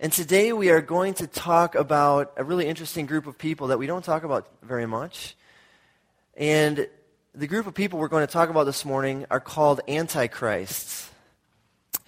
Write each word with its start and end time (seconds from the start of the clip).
And 0.00 0.12
today 0.12 0.52
we 0.52 0.70
are 0.70 0.80
going 0.80 1.14
to 1.14 1.28
talk 1.28 1.76
about 1.76 2.32
a 2.36 2.42
really 2.42 2.66
interesting 2.66 3.06
group 3.06 3.28
of 3.28 3.38
people 3.38 3.68
that 3.68 3.78
we 3.78 3.86
don't 3.86 4.04
talk 4.04 4.24
about 4.24 4.48
very 4.60 4.86
much. 4.86 5.36
And 6.36 6.88
the 7.32 7.46
group 7.46 7.68
of 7.68 7.74
people 7.74 8.00
we're 8.00 8.08
going 8.08 8.26
to 8.26 8.32
talk 8.32 8.50
about 8.50 8.64
this 8.64 8.84
morning 8.84 9.24
are 9.30 9.38
called 9.38 9.82
antichrists. 9.86 11.08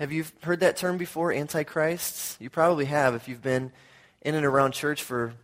Have 0.00 0.10
you 0.10 0.24
heard 0.42 0.60
that 0.60 0.76
term 0.76 0.96
before, 0.98 1.32
antichrists? 1.32 2.36
You 2.40 2.50
probably 2.50 2.86
have 2.86 3.14
if 3.14 3.28
you've 3.28 3.40
been 3.40 3.70
in 4.20 4.34
and 4.34 4.44
around 4.44 4.72
church 4.72 5.04
for 5.04 5.34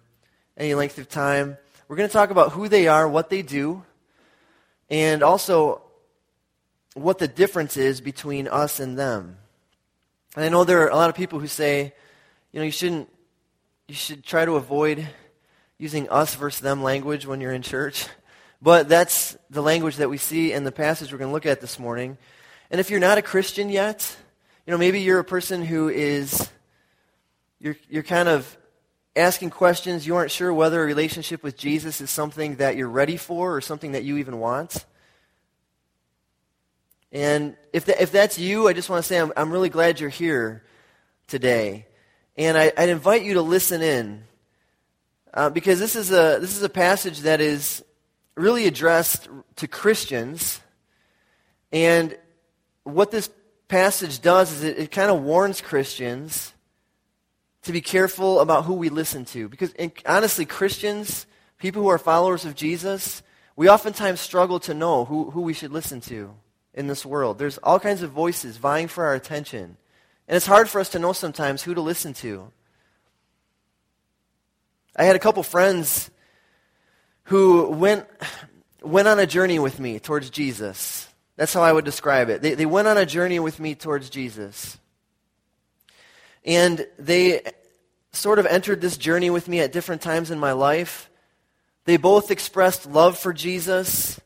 any 0.56 0.74
length 0.74 0.98
of 0.98 1.08
time. 1.08 1.56
We're 1.86 1.96
going 1.96 2.08
to 2.08 2.12
talk 2.12 2.30
about 2.30 2.50
who 2.50 2.68
they 2.68 2.88
are, 2.88 3.08
what 3.08 3.30
they 3.30 3.42
do, 3.42 3.84
and 4.90 5.22
also 5.22 5.80
what 6.94 7.18
the 7.18 7.28
difference 7.28 7.76
is 7.76 8.00
between 8.00 8.48
us 8.48 8.80
and 8.80 8.98
them. 8.98 9.38
And 10.34 10.44
I 10.44 10.48
know 10.48 10.64
there 10.64 10.80
are 10.82 10.88
a 10.88 10.96
lot 10.96 11.08
of 11.08 11.14
people 11.14 11.38
who 11.38 11.46
say, 11.46 11.94
you 12.52 12.60
know, 12.60 12.64
you 12.64 12.70
shouldn't, 12.70 13.08
you 13.88 13.94
should 13.94 14.24
try 14.24 14.44
to 14.44 14.56
avoid 14.56 15.06
using 15.78 16.08
us 16.10 16.34
versus 16.34 16.60
them 16.60 16.82
language 16.82 17.26
when 17.26 17.40
you're 17.40 17.52
in 17.52 17.62
church. 17.62 18.06
But 18.60 18.88
that's 18.88 19.36
the 19.50 19.62
language 19.62 19.96
that 19.96 20.08
we 20.08 20.18
see 20.18 20.52
in 20.52 20.64
the 20.64 20.70
passage 20.70 21.10
we're 21.10 21.18
going 21.18 21.30
to 21.30 21.34
look 21.34 21.46
at 21.46 21.60
this 21.60 21.78
morning. 21.78 22.18
And 22.70 22.78
if 22.80 22.90
you're 22.90 23.00
not 23.00 23.18
a 23.18 23.22
Christian 23.22 23.68
yet, 23.68 24.16
you 24.66 24.70
know, 24.70 24.78
maybe 24.78 25.00
you're 25.00 25.18
a 25.18 25.24
person 25.24 25.64
who 25.64 25.88
is, 25.88 26.48
you're, 27.58 27.76
you're 27.88 28.04
kind 28.04 28.28
of 28.28 28.56
asking 29.16 29.50
questions. 29.50 30.06
You 30.06 30.16
aren't 30.16 30.30
sure 30.30 30.52
whether 30.52 30.80
a 30.82 30.86
relationship 30.86 31.42
with 31.42 31.56
Jesus 31.56 32.00
is 32.00 32.10
something 32.10 32.56
that 32.56 32.76
you're 32.76 32.88
ready 32.88 33.16
for 33.16 33.56
or 33.56 33.60
something 33.60 33.92
that 33.92 34.04
you 34.04 34.18
even 34.18 34.38
want. 34.38 34.84
And 37.10 37.56
if, 37.72 37.84
the, 37.86 38.00
if 38.00 38.12
that's 38.12 38.38
you, 38.38 38.68
I 38.68 38.72
just 38.72 38.88
want 38.88 39.02
to 39.02 39.08
say 39.08 39.18
I'm, 39.18 39.32
I'm 39.36 39.50
really 39.50 39.68
glad 39.68 40.00
you're 40.00 40.08
here 40.08 40.64
today. 41.26 41.86
And 42.36 42.56
I, 42.56 42.72
would 42.78 42.88
invite 42.88 43.22
you 43.22 43.34
to 43.34 43.42
listen 43.42 43.82
in 43.82 44.24
uh, 45.34 45.50
because 45.50 45.78
this 45.78 45.96
is, 45.96 46.10
a, 46.10 46.38
this 46.40 46.56
is 46.56 46.62
a 46.62 46.68
passage 46.68 47.20
that 47.20 47.40
is 47.40 47.84
really 48.34 48.66
addressed 48.66 49.28
to 49.56 49.68
Christians. 49.68 50.60
And 51.72 52.16
what 52.84 53.10
this 53.10 53.30
passage 53.68 54.20
does 54.20 54.52
is 54.52 54.64
it, 54.64 54.78
it 54.78 54.90
kind 54.90 55.10
of 55.10 55.22
warns 55.22 55.60
Christians 55.60 56.52
to 57.62 57.72
be 57.72 57.80
careful 57.80 58.40
about 58.40 58.64
who 58.64 58.74
we 58.74 58.88
listen 58.88 59.24
to. 59.26 59.48
Because 59.48 59.72
honestly, 60.06 60.44
Christians, 60.44 61.26
people 61.58 61.82
who 61.82 61.88
are 61.88 61.98
followers 61.98 62.44
of 62.44 62.54
Jesus, 62.54 63.22
we 63.56 63.68
oftentimes 63.68 64.20
struggle 64.20 64.58
to 64.60 64.74
know 64.74 65.04
who, 65.04 65.30
who 65.30 65.42
we 65.42 65.52
should 65.52 65.72
listen 65.72 66.00
to 66.02 66.34
in 66.74 66.86
this 66.86 67.04
world. 67.06 67.38
There's 67.38 67.58
all 67.58 67.78
kinds 67.78 68.02
of 68.02 68.10
voices 68.10 68.56
vying 68.56 68.88
for 68.88 69.04
our 69.04 69.14
attention. 69.14 69.76
And 70.28 70.36
it's 70.36 70.46
hard 70.46 70.68
for 70.68 70.80
us 70.80 70.90
to 70.90 70.98
know 70.98 71.12
sometimes 71.12 71.62
who 71.62 71.74
to 71.74 71.80
listen 71.80 72.14
to. 72.14 72.50
I 74.96 75.04
had 75.04 75.16
a 75.16 75.20
couple 75.20 75.42
friends 75.42 76.10
who 77.24 77.68
went, 77.70 78.06
went 78.82 79.08
on 79.08 79.18
a 79.18 79.26
journey 79.26 79.58
with 79.58 79.80
me 79.80 79.98
towards 79.98 80.30
Jesus. 80.30 81.08
That's 81.36 81.54
how 81.54 81.62
I 81.62 81.72
would 81.72 81.84
describe 81.84 82.28
it. 82.28 82.42
They, 82.42 82.54
they 82.54 82.66
went 82.66 82.88
on 82.88 82.98
a 82.98 83.06
journey 83.06 83.38
with 83.38 83.58
me 83.58 83.74
towards 83.74 84.10
Jesus. 84.10 84.78
And 86.44 86.86
they 86.98 87.42
sort 88.12 88.38
of 88.38 88.46
entered 88.46 88.80
this 88.80 88.96
journey 88.96 89.30
with 89.30 89.48
me 89.48 89.60
at 89.60 89.72
different 89.72 90.02
times 90.02 90.30
in 90.30 90.38
my 90.38 90.52
life. 90.52 91.08
They 91.84 91.96
both 91.96 92.30
expressed 92.30 92.86
love 92.86 93.18
for 93.18 93.32
Jesus. 93.32 94.20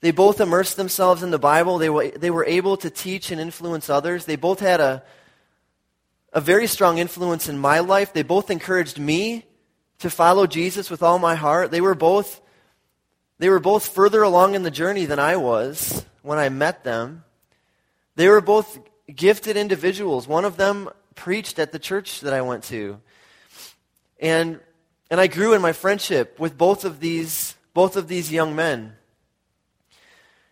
They 0.00 0.10
both 0.10 0.40
immersed 0.40 0.76
themselves 0.76 1.22
in 1.22 1.30
the 1.30 1.38
Bible. 1.38 1.78
They 1.78 1.90
were, 1.90 2.08
they 2.08 2.30
were 2.30 2.44
able 2.44 2.76
to 2.78 2.90
teach 2.90 3.30
and 3.30 3.40
influence 3.40 3.88
others. 3.88 4.24
They 4.24 4.36
both 4.36 4.58
had 4.58 4.80
a, 4.80 5.02
a 6.32 6.40
very 6.40 6.66
strong 6.66 6.98
influence 6.98 7.48
in 7.48 7.58
my 7.58 7.80
life. 7.80 8.12
They 8.12 8.22
both 8.22 8.50
encouraged 8.50 8.98
me 8.98 9.44
to 9.98 10.10
follow 10.10 10.46
Jesus 10.46 10.90
with 10.90 11.02
all 11.02 11.18
my 11.18 11.34
heart. 11.34 11.70
They 11.70 11.80
were 11.80 11.94
both, 11.94 12.40
they 13.38 13.48
were 13.48 13.60
both 13.60 13.86
further 13.86 14.22
along 14.22 14.54
in 14.54 14.62
the 14.62 14.70
journey 14.70 15.04
than 15.04 15.18
I 15.18 15.36
was 15.36 16.04
when 16.22 16.38
I 16.38 16.48
met 16.48 16.84
them. 16.84 17.24
They 18.16 18.28
were 18.28 18.40
both 18.40 18.78
gifted 19.14 19.56
individuals. 19.56 20.26
One 20.26 20.44
of 20.44 20.56
them 20.56 20.88
preached 21.14 21.58
at 21.58 21.72
the 21.72 21.78
church 21.78 22.20
that 22.20 22.32
I 22.32 22.40
went 22.40 22.64
to. 22.64 23.00
And, 24.18 24.60
and 25.10 25.20
I 25.20 25.26
grew 25.26 25.52
in 25.52 25.60
my 25.60 25.72
friendship 25.72 26.38
with 26.38 26.56
both 26.56 26.84
of 26.84 27.00
these, 27.00 27.54
both 27.74 27.96
of 27.96 28.08
these 28.08 28.32
young 28.32 28.56
men. 28.56 28.94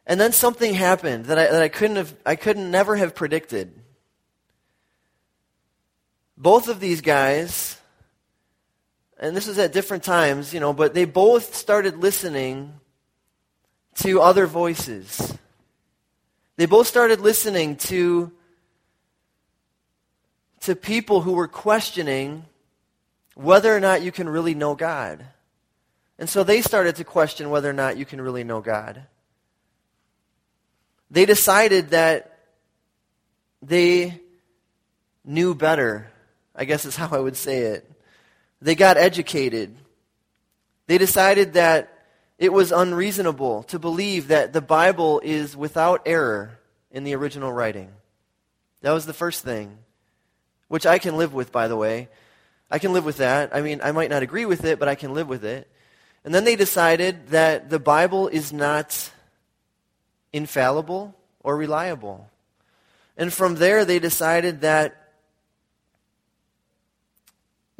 And 0.06 0.20
then 0.20 0.32
something 0.32 0.74
happened 0.74 1.26
that 1.26 1.38
I, 1.38 1.46
that 1.46 1.62
I 1.62 1.68
couldn't 1.68 1.96
have, 1.96 2.14
I 2.26 2.36
couldn't 2.36 2.70
never 2.70 2.96
have 2.96 3.14
predicted. 3.14 3.80
Both 6.40 6.68
of 6.68 6.80
these 6.80 7.00
guys, 7.00 7.78
and 9.18 9.36
this 9.36 9.46
was 9.46 9.58
at 9.58 9.72
different 9.72 10.02
times, 10.02 10.54
you 10.54 10.60
know, 10.60 10.72
but 10.72 10.94
they 10.94 11.04
both 11.04 11.54
started 11.54 11.98
listening 11.98 12.72
to 13.96 14.20
other 14.20 14.46
voices. 14.46 15.36
They 16.56 16.66
both 16.66 16.86
started 16.86 17.20
listening 17.20 17.76
to, 17.76 18.32
to 20.60 20.74
people 20.74 21.20
who 21.20 21.32
were 21.32 21.48
questioning 21.48 22.44
whether 23.34 23.74
or 23.74 23.80
not 23.80 24.02
you 24.02 24.10
can 24.10 24.28
really 24.28 24.54
know 24.54 24.74
God. 24.74 25.24
And 26.18 26.28
so 26.28 26.42
they 26.42 26.62
started 26.62 26.96
to 26.96 27.04
question 27.04 27.50
whether 27.50 27.68
or 27.68 27.74
not 27.74 27.96
you 27.96 28.04
can 28.04 28.20
really 28.20 28.44
know 28.44 28.60
God 28.60 29.06
they 31.10 31.26
decided 31.26 31.90
that 31.90 32.38
they 33.60 34.20
knew 35.24 35.54
better. 35.54 36.10
I 36.60 36.64
guess 36.64 36.84
is 36.84 36.94
how 36.94 37.08
I 37.10 37.18
would 37.18 37.38
say 37.38 37.62
it. 37.62 37.90
They 38.60 38.74
got 38.74 38.98
educated. 38.98 39.74
They 40.88 40.98
decided 40.98 41.54
that 41.54 41.90
it 42.38 42.52
was 42.52 42.70
unreasonable 42.70 43.62
to 43.64 43.78
believe 43.78 44.28
that 44.28 44.52
the 44.52 44.60
Bible 44.60 45.22
is 45.24 45.56
without 45.56 46.02
error 46.04 46.58
in 46.90 47.04
the 47.04 47.14
original 47.14 47.50
writing. 47.50 47.90
That 48.82 48.92
was 48.92 49.06
the 49.06 49.14
first 49.14 49.42
thing, 49.42 49.78
which 50.68 50.84
I 50.84 50.98
can 50.98 51.16
live 51.16 51.32
with, 51.32 51.50
by 51.50 51.66
the 51.66 51.78
way. 51.78 52.10
I 52.70 52.78
can 52.78 52.92
live 52.92 53.06
with 53.06 53.16
that. 53.16 53.56
I 53.56 53.62
mean, 53.62 53.80
I 53.82 53.92
might 53.92 54.10
not 54.10 54.22
agree 54.22 54.44
with 54.44 54.66
it, 54.66 54.78
but 54.78 54.88
I 54.88 54.96
can 54.96 55.14
live 55.14 55.28
with 55.28 55.46
it. 55.46 55.66
And 56.24 56.34
then 56.34 56.44
they 56.44 56.56
decided 56.56 57.28
that 57.28 57.70
the 57.70 57.78
Bible 57.78 58.28
is 58.28 58.52
not 58.52 59.10
infallible 60.30 61.14
or 61.42 61.56
reliable. 61.56 62.28
And 63.16 63.32
from 63.32 63.54
there, 63.54 63.86
they 63.86 63.98
decided 63.98 64.60
that 64.60 64.99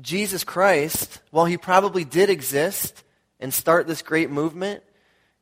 Jesus 0.01 0.45
Christ, 0.45 1.21
while 1.31 1.47
he 1.47 1.57
probably 1.57 2.05
did 2.05 2.31
exist 2.31 3.05
and 3.39 3.53
start 3.53 3.87
this 3.87 4.03
great 4.03 4.31
movement, 4.31 4.83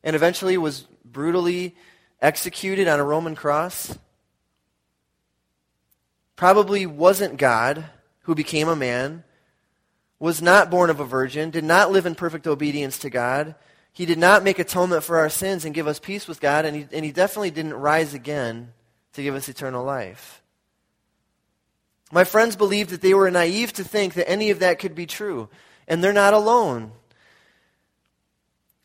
and 0.02 0.14
eventually 0.14 0.56
was 0.56 0.86
brutally 1.04 1.76
executed 2.20 2.88
on 2.88 3.00
a 3.00 3.04
Roman 3.04 3.34
cross, 3.34 3.96
probably 6.36 6.86
wasn't 6.86 7.36
God 7.36 7.84
who 8.22 8.34
became 8.34 8.68
a 8.68 8.76
man, 8.76 9.24
was 10.18 10.42
not 10.42 10.70
born 10.70 10.90
of 10.90 11.00
a 11.00 11.04
virgin, 11.04 11.50
did 11.50 11.64
not 11.64 11.90
live 11.90 12.06
in 12.06 12.14
perfect 12.14 12.46
obedience 12.46 12.98
to 12.98 13.10
God, 13.10 13.54
he 13.92 14.06
did 14.06 14.18
not 14.18 14.44
make 14.44 14.58
atonement 14.58 15.02
for 15.02 15.18
our 15.18 15.28
sins 15.28 15.64
and 15.64 15.74
give 15.74 15.88
us 15.88 15.98
peace 15.98 16.28
with 16.28 16.40
God, 16.40 16.64
and 16.64 16.76
he, 16.76 16.86
and 16.92 17.04
he 17.04 17.10
definitely 17.10 17.50
didn't 17.50 17.74
rise 17.74 18.14
again 18.14 18.72
to 19.14 19.22
give 19.22 19.34
us 19.34 19.48
eternal 19.48 19.84
life. 19.84 20.42
My 22.10 22.24
friends 22.24 22.56
believed 22.56 22.90
that 22.90 23.02
they 23.02 23.14
were 23.14 23.30
naive 23.30 23.72
to 23.74 23.84
think 23.84 24.14
that 24.14 24.28
any 24.28 24.50
of 24.50 24.60
that 24.60 24.78
could 24.78 24.94
be 24.94 25.06
true, 25.06 25.48
and 25.86 26.02
they're 26.02 26.12
not 26.12 26.34
alone. 26.34 26.92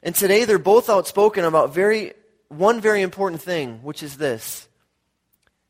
And 0.02 0.14
today 0.14 0.44
they're 0.44 0.60
both 0.60 0.90
outspoken 0.90 1.46
about 1.46 1.74
very, 1.74 2.14
one 2.50 2.82
very 2.82 3.02
important 3.02 3.42
thing, 3.42 3.82
which 3.84 4.04
is 4.04 4.18
this 4.18 4.68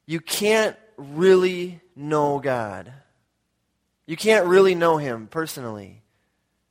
you 0.05 0.19
can't 0.19 0.75
really 0.97 1.81
know 1.95 2.39
God. 2.39 2.91
You 4.05 4.17
can't 4.17 4.47
really 4.47 4.75
know 4.75 4.97
Him 4.97 5.27
personally. 5.27 6.01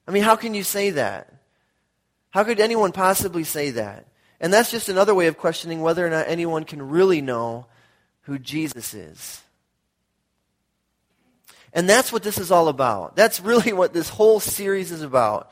I 0.07 0.11
mean, 0.11 0.23
how 0.23 0.37
can 0.37 0.55
you 0.55 0.65
say 0.65 0.91
that? 0.91 1.33
How 2.31 2.45
could 2.45 2.61
anyone 2.61 2.93
possibly 2.93 3.45
say 3.45 3.71
that? 3.71 4.07
And 4.41 4.53
that's 4.53 4.71
just 4.71 4.89
another 4.89 5.15
way 5.15 5.29
of 5.29 5.39
questioning 5.39 5.81
whether 5.81 6.05
or 6.05 6.11
not 6.11 6.27
anyone 6.29 6.65
can 6.65 6.91
really 6.91 7.21
know 7.21 7.67
who 8.23 8.39
Jesus 8.39 8.93
is. 8.93 9.41
And 11.73 11.89
that's 11.89 12.13
what 12.13 12.23
this 12.23 12.39
is 12.39 12.51
all 12.51 12.69
about. 12.69 13.17
That's 13.17 13.41
really 13.41 13.73
what 13.73 13.93
this 13.93 14.09
whole 14.09 14.41
series 14.41 14.91
is 14.91 15.03
about. 15.03 15.51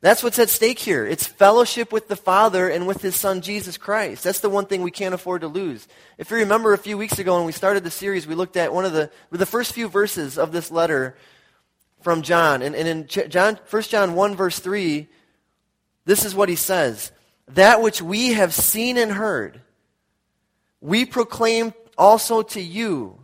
That's 0.00 0.24
what's 0.24 0.40
at 0.40 0.50
stake 0.50 0.80
here. 0.80 1.06
It's 1.06 1.28
fellowship 1.28 1.92
with 1.92 2.08
the 2.08 2.16
Father 2.16 2.68
and 2.68 2.88
with 2.88 3.02
His 3.02 3.14
Son, 3.14 3.40
Jesus 3.40 3.76
Christ. 3.76 4.24
That's 4.24 4.40
the 4.40 4.50
one 4.50 4.66
thing 4.66 4.82
we 4.82 4.90
can't 4.90 5.14
afford 5.14 5.42
to 5.42 5.48
lose. 5.48 5.86
If 6.18 6.30
you 6.32 6.38
remember 6.38 6.72
a 6.72 6.78
few 6.78 6.98
weeks 6.98 7.20
ago 7.20 7.36
when 7.36 7.46
we 7.46 7.52
started 7.52 7.84
the 7.84 7.90
series, 7.90 8.26
we 8.26 8.34
looked 8.34 8.56
at 8.56 8.74
one 8.74 8.84
of 8.84 8.92
the, 8.92 9.10
the 9.30 9.46
first 9.46 9.72
few 9.72 9.88
verses 9.88 10.38
of 10.38 10.50
this 10.50 10.72
letter 10.72 11.16
from 12.00 12.22
John. 12.22 12.62
And, 12.62 12.74
and 12.74 12.88
in 12.88 13.06
John, 13.06 13.60
1 13.70 13.82
John 13.82 14.14
1 14.14 14.34
verse 14.34 14.58
3, 14.58 15.06
this 16.04 16.24
is 16.24 16.34
what 16.34 16.48
he 16.48 16.56
says 16.56 17.12
That 17.48 17.80
which 17.80 18.02
we 18.02 18.32
have 18.32 18.52
seen 18.52 18.96
and 18.96 19.12
heard, 19.12 19.60
we 20.80 21.04
proclaim 21.04 21.74
also 21.96 22.42
to 22.42 22.60
you, 22.60 23.21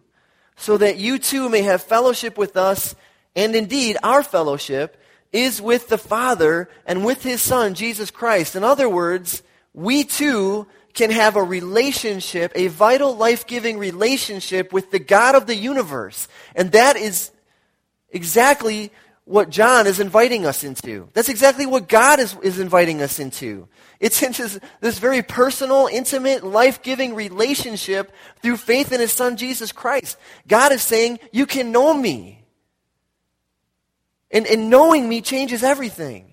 so 0.58 0.76
that 0.76 0.98
you 0.98 1.18
too 1.18 1.48
may 1.48 1.62
have 1.62 1.82
fellowship 1.82 2.36
with 2.36 2.56
us, 2.56 2.94
And 3.38 3.54
indeed, 3.54 3.96
our 4.02 4.24
fellowship 4.24 4.96
is 5.32 5.62
with 5.62 5.86
the 5.86 5.96
Father 5.96 6.68
and 6.84 7.04
with 7.04 7.22
His 7.22 7.40
Son, 7.40 7.74
Jesus 7.74 8.10
Christ. 8.10 8.56
In 8.56 8.64
other 8.64 8.88
words, 8.88 9.44
we 9.72 10.02
too 10.02 10.66
can 10.92 11.12
have 11.12 11.36
a 11.36 11.42
relationship, 11.42 12.50
a 12.56 12.66
vital, 12.66 13.14
life-giving 13.14 13.78
relationship 13.78 14.72
with 14.72 14.90
the 14.90 14.98
God 14.98 15.36
of 15.36 15.46
the 15.46 15.54
universe. 15.54 16.26
And 16.56 16.72
that 16.72 16.96
is 16.96 17.30
exactly 18.10 18.90
what 19.24 19.50
John 19.50 19.86
is 19.86 20.00
inviting 20.00 20.44
us 20.44 20.64
into. 20.64 21.08
That's 21.12 21.28
exactly 21.28 21.66
what 21.66 21.88
God 21.88 22.18
is, 22.18 22.36
is 22.42 22.58
inviting 22.58 23.02
us 23.02 23.20
into. 23.20 23.68
It's 24.00 24.22
into 24.22 24.42
this, 24.42 24.60
this 24.80 24.98
very 24.98 25.22
personal, 25.22 25.88
intimate, 25.90 26.44
life-giving 26.44 27.14
relationship 27.14 28.12
through 28.42 28.58
faith 28.58 28.92
in 28.92 29.00
His 29.00 29.12
Son, 29.12 29.36
Jesus 29.36 29.72
Christ. 29.72 30.16
God 30.46 30.72
is 30.72 30.82
saying, 30.82 31.18
you 31.32 31.46
can 31.46 31.72
know 31.72 31.92
me. 31.92 32.44
And, 34.30 34.46
and 34.46 34.70
knowing 34.70 35.08
me 35.08 35.20
changes 35.20 35.62
everything. 35.62 36.28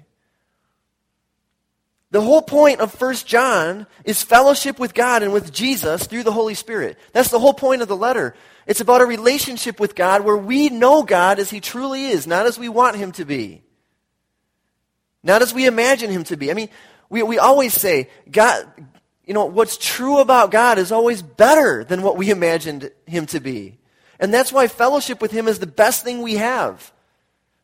The 2.11 2.21
whole 2.21 2.41
point 2.41 2.79
of 2.79 3.01
1 3.01 3.15
John 3.25 3.87
is 4.05 4.23
fellowship 4.23 4.79
with 4.79 4.93
God 4.93 5.23
and 5.23 5.33
with 5.33 5.51
Jesus 5.51 6.05
through 6.07 6.23
the 6.23 6.31
Holy 6.31 6.53
Spirit. 6.53 6.97
That's 7.13 7.29
the 7.29 7.39
whole 7.39 7.53
point 7.53 7.81
of 7.81 7.87
the 7.87 7.95
letter. 7.97 8.35
It's 8.67 8.79
about 8.79 9.01
a 9.01 9.05
relationship 9.05 9.79
with 9.79 9.95
God 9.95 10.23
where 10.23 10.37
we 10.37 10.69
know 10.69 11.03
God 11.03 11.39
as 11.39 11.49
He 11.49 11.59
truly 11.59 12.05
is, 12.05 12.25
not 12.25 12.45
as 12.45 12.57
we 12.57 12.69
want 12.69 12.95
Him 12.95 13.11
to 13.13 13.25
be. 13.25 13.63
Not 15.23 15.41
as 15.41 15.53
we 15.53 15.65
imagine 15.65 16.11
Him 16.11 16.23
to 16.25 16.37
be. 16.37 16.51
I 16.51 16.53
mean, 16.53 16.69
we, 17.09 17.23
we 17.23 17.37
always 17.37 17.73
say, 17.73 18.09
God, 18.29 18.65
you 19.25 19.33
know, 19.33 19.45
what's 19.45 19.77
true 19.77 20.19
about 20.19 20.51
God 20.51 20.77
is 20.77 20.91
always 20.91 21.21
better 21.21 21.83
than 21.83 22.01
what 22.01 22.17
we 22.17 22.29
imagined 22.29 22.91
Him 23.05 23.25
to 23.27 23.39
be. 23.39 23.77
And 24.19 24.33
that's 24.33 24.53
why 24.53 24.67
fellowship 24.67 25.21
with 25.21 25.31
Him 25.31 25.47
is 25.47 25.59
the 25.59 25.67
best 25.67 26.03
thing 26.03 26.21
we 26.21 26.35
have. 26.35 26.91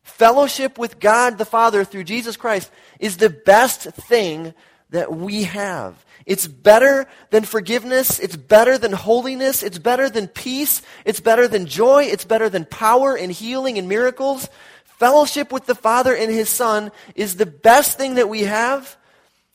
Fellowship 0.02 0.78
with 0.78 0.98
God 0.98 1.38
the 1.38 1.44
Father 1.44 1.84
through 1.84 2.04
Jesus 2.04 2.36
Christ 2.36 2.70
is 2.98 3.16
the 3.16 3.30
best 3.30 3.82
thing 3.82 4.52
that 4.90 5.12
we 5.12 5.44
have. 5.44 6.04
It's 6.26 6.46
better 6.46 7.06
than 7.30 7.44
forgiveness. 7.44 8.18
It's 8.18 8.36
better 8.36 8.78
than 8.78 8.92
holiness. 8.92 9.62
It's 9.62 9.78
better 9.78 10.08
than 10.10 10.28
peace. 10.28 10.82
It's 11.04 11.20
better 11.20 11.48
than 11.48 11.66
joy. 11.66 12.04
It's 12.04 12.24
better 12.24 12.48
than 12.48 12.64
power 12.64 13.16
and 13.16 13.32
healing 13.32 13.78
and 13.78 13.88
miracles. 13.88 14.48
Fellowship 14.84 15.52
with 15.52 15.66
the 15.66 15.74
Father 15.74 16.14
and 16.14 16.30
His 16.30 16.48
Son 16.48 16.92
is 17.14 17.36
the 17.36 17.46
best 17.46 17.98
thing 17.98 18.16
that 18.16 18.28
we 18.28 18.42
have. 18.42 18.96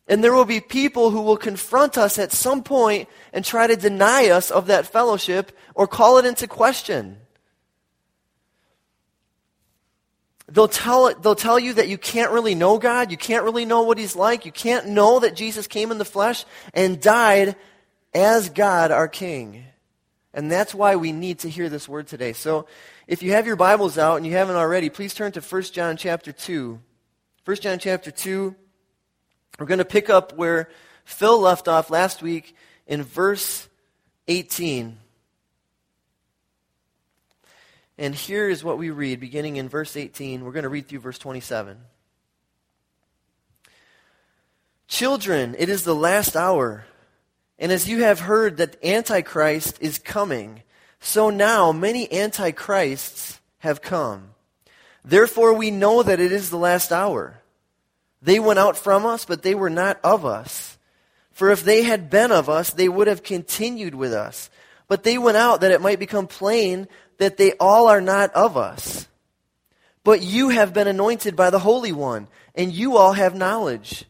And 0.08 0.24
there 0.24 0.34
will 0.34 0.46
be 0.46 0.62
people 0.62 1.12
who 1.12 1.22
will 1.22 1.38
confront 1.38 1.98
us 1.98 2.18
at 2.18 2.32
some 2.32 2.64
point 2.64 3.10
and 3.34 3.44
try 3.44 3.68
to 3.68 3.76
deny 3.76 4.30
us 4.30 4.52
of 4.52 4.68
that 4.68 4.88
fellowship 4.88 5.52
or 5.76 5.86
call 5.86 6.18
it 6.18 6.26
into 6.26 6.48
question. 6.48 7.18
They'll 10.50 10.70
tell, 10.70 11.14
they'll 11.14 11.36
tell 11.36 11.60
you 11.60 11.74
that 11.74 11.90
you 11.90 11.98
can't 11.98 12.32
really 12.32 12.56
know 12.56 12.78
God. 12.78 13.12
You 13.12 13.18
can't 13.18 13.44
really 13.44 13.66
know 13.66 13.82
what 13.82 13.98
He's 13.98 14.16
like. 14.16 14.46
You 14.46 14.52
can't 14.54 14.88
know 14.88 15.20
that 15.20 15.36
Jesus 15.36 15.68
came 15.68 15.92
in 15.92 15.98
the 15.98 16.06
flesh 16.06 16.46
and 16.74 17.02
died 17.02 17.58
as 18.14 18.50
God, 18.50 18.92
our 18.92 19.10
King. 19.10 19.66
And 20.34 20.50
that's 20.50 20.74
why 20.74 20.96
we 20.96 21.12
need 21.12 21.40
to 21.40 21.50
hear 21.50 21.68
this 21.68 21.90
word 21.90 22.08
today. 22.08 22.32
So 22.32 22.68
if 23.08 23.24
you 23.24 23.32
have 23.34 23.46
your 23.46 23.56
Bibles 23.58 23.98
out 23.98 24.18
and 24.18 24.26
you 24.26 24.34
haven't 24.34 24.56
already, 24.56 24.90
please 24.90 25.14
turn 25.14 25.34
to 25.34 25.42
1 25.42 25.64
John 25.64 25.98
chapter 25.98 26.32
2. 26.32 26.80
1 27.44 27.58
John 27.58 27.80
chapter 27.80 28.12
2. 28.12 28.56
We're 29.60 29.66
going 29.66 29.80
to 29.80 29.86
pick 29.86 30.10
up 30.10 30.34
where 30.34 30.70
Phil 31.04 31.40
left 31.40 31.68
off 31.68 31.90
last 31.90 32.22
week 32.22 32.56
in 32.86 33.02
verse 33.04 33.68
18. 34.28 34.98
And 37.98 38.14
here 38.14 38.48
is 38.48 38.64
what 38.64 38.78
we 38.78 38.92
read 38.92 39.20
beginning 39.20 39.56
in 39.56 39.70
verse 39.70 39.98
18. 39.98 40.44
We're 40.44 40.52
going 40.52 40.64
to 40.64 40.70
read 40.70 40.88
through 40.88 41.00
verse 41.00 41.18
27. 41.18 41.78
Children, 44.88 45.56
it 45.58 45.70
is 45.70 45.84
the 45.84 45.96
last 45.96 46.36
hour. 46.36 46.86
And 47.58 47.72
as 47.72 47.90
you 47.90 48.04
have 48.04 48.22
heard 48.22 48.58
that 48.58 48.84
Antichrist 48.84 49.78
is 49.82 49.98
coming, 49.98 50.62
so 51.00 51.30
now 51.30 51.72
many 51.72 52.12
Antichrists 52.12 53.40
have 53.60 53.82
come. 53.82 54.32
Therefore 55.04 55.54
we 55.54 55.72
know 55.72 56.04
that 56.04 56.20
it 56.20 56.32
is 56.32 56.50
the 56.50 56.58
last 56.58 56.92
hour. 56.92 57.42
They 58.22 58.40
went 58.40 58.60
out 58.60 58.78
from 58.78 59.06
us, 59.06 59.26
but 59.26 59.44
they 59.44 59.56
were 59.56 59.70
not 59.70 60.00
of 60.04 60.26
us. 60.26 60.78
For 61.32 61.52
if 61.52 61.64
they 61.64 61.84
had 61.84 62.10
been 62.10 62.32
of 62.32 62.50
us, 62.50 62.72
they 62.72 62.90
would 62.90 63.08
have 63.08 63.24
continued 63.24 63.94
with 63.94 64.14
us. 64.14 64.50
But 64.88 65.04
they 65.04 65.18
went 65.18 65.38
out 65.38 65.62
that 65.62 65.72
it 65.72 65.82
might 65.82 66.00
become 66.00 66.28
plain 66.28 66.88
that 67.18 67.38
they 67.38 67.54
all 67.54 67.88
are 67.88 68.02
not 68.02 68.34
of 68.34 68.58
us. 68.58 69.08
But 70.04 70.22
you 70.22 70.50
have 70.50 70.74
been 70.74 70.88
anointed 70.88 71.36
by 71.36 71.50
the 71.50 71.60
Holy 71.60 71.92
One, 71.92 72.28
and 72.56 72.72
you 72.72 72.98
all 72.98 73.14
have 73.14 73.36
knowledge. 73.36 74.06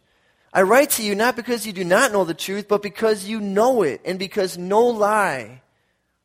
I 0.54 0.62
write 0.62 0.92
to 0.92 1.04
you 1.04 1.16
not 1.16 1.36
because 1.36 1.66
you 1.66 1.74
do 1.74 1.84
not 1.84 2.12
know 2.12 2.24
the 2.24 2.34
truth, 2.34 2.68
but 2.68 2.82
because 2.82 3.26
you 3.26 3.40
know 3.40 3.82
it, 3.82 4.02
and 4.06 4.18
because 4.18 4.58
no 4.58 4.86
lie 4.86 5.62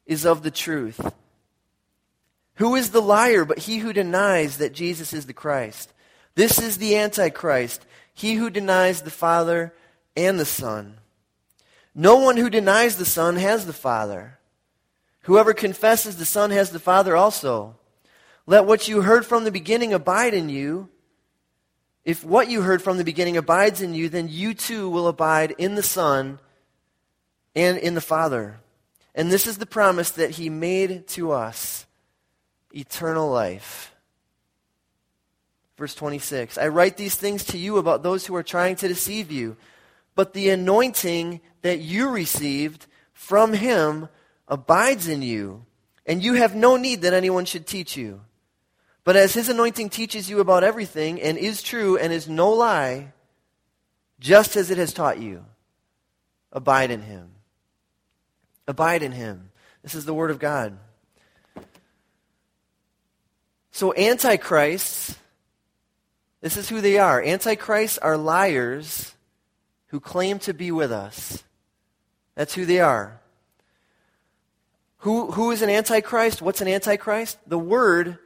is 0.06 0.24
of 0.24 0.42
the 0.42 0.50
truth. 0.50 1.00
Who 2.56 2.74
is 2.74 2.90
the 2.90 3.02
liar 3.02 3.44
but 3.44 3.58
he 3.58 3.78
who 3.78 3.92
denies 3.92 4.58
that 4.58 4.74
Jesus 4.74 5.12
is 5.12 5.26
the 5.26 5.32
Christ? 5.32 5.92
This 6.34 6.60
is 6.60 6.78
the 6.78 6.96
Antichrist, 6.96 7.84
he 8.14 8.34
who 8.34 8.50
denies 8.50 9.02
the 9.02 9.10
Father 9.10 9.74
and 10.16 10.38
the 10.38 10.44
Son. 10.44 10.98
No 11.94 12.16
one 12.16 12.36
who 12.36 12.48
denies 12.48 12.96
the 12.96 13.04
Son 13.04 13.36
has 13.36 13.66
the 13.66 13.72
Father. 13.72 14.38
Whoever 15.22 15.52
confesses 15.52 16.16
the 16.16 16.24
Son 16.24 16.50
has 16.50 16.70
the 16.70 16.78
Father 16.78 17.14
also. 17.14 17.76
Let 18.46 18.64
what 18.64 18.88
you 18.88 19.02
heard 19.02 19.24
from 19.26 19.44
the 19.44 19.52
beginning 19.52 19.92
abide 19.92 20.34
in 20.34 20.48
you. 20.48 20.88
If 22.04 22.24
what 22.24 22.48
you 22.48 22.62
heard 22.62 22.82
from 22.82 22.96
the 22.96 23.04
beginning 23.04 23.36
abides 23.36 23.80
in 23.80 23.94
you, 23.94 24.08
then 24.08 24.28
you 24.28 24.54
too 24.54 24.88
will 24.88 25.06
abide 25.06 25.54
in 25.58 25.76
the 25.76 25.82
Son 25.82 26.40
and 27.54 27.78
in 27.78 27.94
the 27.94 28.00
Father. 28.00 28.58
And 29.14 29.30
this 29.30 29.46
is 29.46 29.58
the 29.58 29.66
promise 29.66 30.10
that 30.12 30.30
he 30.30 30.48
made 30.48 31.06
to 31.08 31.32
us 31.32 31.86
eternal 32.74 33.30
life. 33.30 33.94
Verse 35.76 35.94
26 35.94 36.58
I 36.58 36.68
write 36.68 36.96
these 36.96 37.14
things 37.14 37.44
to 37.44 37.58
you 37.58 37.78
about 37.78 38.02
those 38.02 38.26
who 38.26 38.34
are 38.34 38.42
trying 38.42 38.76
to 38.76 38.88
deceive 38.88 39.30
you, 39.30 39.56
but 40.14 40.32
the 40.32 40.50
anointing 40.50 41.40
that 41.62 41.80
you 41.80 42.08
received 42.08 42.86
from 43.12 43.52
him 43.52 44.08
abides 44.48 45.08
in 45.08 45.22
you, 45.22 45.64
and 46.06 46.22
you 46.22 46.34
have 46.34 46.54
no 46.54 46.76
need 46.76 47.02
that 47.02 47.14
anyone 47.14 47.44
should 47.44 47.66
teach 47.66 47.96
you. 47.96 48.20
But 49.04 49.16
as 49.16 49.34
his 49.34 49.48
anointing 49.48 49.88
teaches 49.90 50.30
you 50.30 50.40
about 50.40 50.64
everything, 50.64 51.20
and 51.20 51.36
is 51.36 51.62
true, 51.62 51.96
and 51.96 52.12
is 52.12 52.28
no 52.28 52.50
lie, 52.50 53.12
just 54.20 54.56
as 54.56 54.70
it 54.70 54.78
has 54.78 54.92
taught 54.92 55.18
you, 55.18 55.44
abide 56.52 56.90
in 56.90 57.02
him. 57.02 57.30
Abide 58.68 59.02
in 59.02 59.12
him. 59.12 59.50
This 59.82 59.94
is 59.94 60.04
the 60.04 60.14
word 60.14 60.30
of 60.30 60.38
God. 60.38 60.78
So, 63.72 63.92
antichrists, 63.94 65.01
this 66.42 66.56
is 66.56 66.68
who 66.68 66.80
they 66.80 66.98
are. 66.98 67.22
Antichrists 67.22 67.98
are 67.98 68.18
liars 68.18 69.14
who 69.86 70.00
claim 70.00 70.38
to 70.40 70.52
be 70.52 70.70
with 70.70 70.92
us. 70.92 71.42
That's 72.34 72.54
who 72.54 72.66
they 72.66 72.80
are. 72.80 73.20
Who, 74.98 75.30
who 75.30 75.50
is 75.52 75.62
an 75.62 75.70
antichrist? 75.70 76.42
What's 76.42 76.60
an 76.60 76.68
antichrist? 76.68 77.38
The 77.46 77.58
word, 77.58 78.18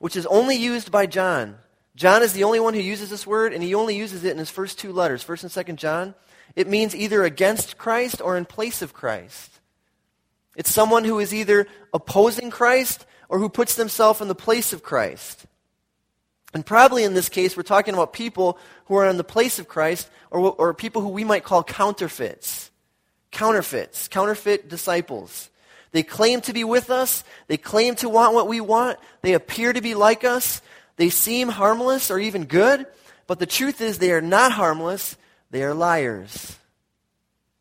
which 0.00 0.16
is 0.16 0.26
only 0.26 0.56
used 0.56 0.90
by 0.90 1.06
John. 1.06 1.56
John 1.96 2.22
is 2.22 2.32
the 2.32 2.44
only 2.44 2.58
one 2.58 2.74
who 2.74 2.80
uses 2.80 3.10
this 3.10 3.26
word, 3.26 3.52
and 3.52 3.62
he 3.62 3.74
only 3.74 3.96
uses 3.96 4.24
it 4.24 4.32
in 4.32 4.38
his 4.38 4.50
first 4.50 4.78
two 4.78 4.92
letters, 4.92 5.24
1st 5.24 5.56
and 5.56 5.66
2nd 5.66 5.76
John. 5.76 6.14
It 6.56 6.68
means 6.68 6.94
either 6.94 7.22
against 7.22 7.78
Christ 7.78 8.20
or 8.20 8.36
in 8.36 8.44
place 8.44 8.82
of 8.82 8.92
Christ. 8.92 9.60
It's 10.56 10.72
someone 10.72 11.04
who 11.04 11.18
is 11.20 11.32
either 11.32 11.66
opposing 11.92 12.50
Christ 12.50 13.06
or 13.28 13.38
who 13.38 13.48
puts 13.48 13.74
themselves 13.74 14.20
in 14.20 14.28
the 14.28 14.34
place 14.34 14.72
of 14.72 14.82
Christ. 14.82 15.46
And 16.54 16.64
probably 16.64 17.02
in 17.02 17.14
this 17.14 17.28
case, 17.28 17.56
we're 17.56 17.64
talking 17.64 17.94
about 17.94 18.12
people 18.12 18.58
who 18.86 18.94
are 18.94 19.08
in 19.08 19.16
the 19.16 19.24
place 19.24 19.58
of 19.58 19.68
Christ 19.68 20.08
or, 20.30 20.52
or 20.52 20.72
people 20.72 21.02
who 21.02 21.08
we 21.08 21.24
might 21.24 21.44
call 21.44 21.64
counterfeits. 21.64 22.70
Counterfeits, 23.32 24.06
counterfeit 24.06 24.68
disciples. 24.68 25.50
They 25.90 26.04
claim 26.04 26.40
to 26.42 26.52
be 26.52 26.62
with 26.62 26.90
us. 26.90 27.24
They 27.48 27.56
claim 27.56 27.96
to 27.96 28.08
want 28.08 28.34
what 28.34 28.48
we 28.48 28.60
want. 28.60 28.98
They 29.22 29.34
appear 29.34 29.72
to 29.72 29.80
be 29.80 29.94
like 29.94 30.22
us. 30.22 30.62
They 30.96 31.10
seem 31.10 31.48
harmless 31.48 32.10
or 32.10 32.20
even 32.20 32.44
good. 32.44 32.86
But 33.26 33.40
the 33.40 33.46
truth 33.46 33.80
is, 33.80 33.98
they 33.98 34.12
are 34.12 34.20
not 34.20 34.52
harmless. 34.52 35.16
They 35.50 35.64
are 35.64 35.74
liars. 35.74 36.56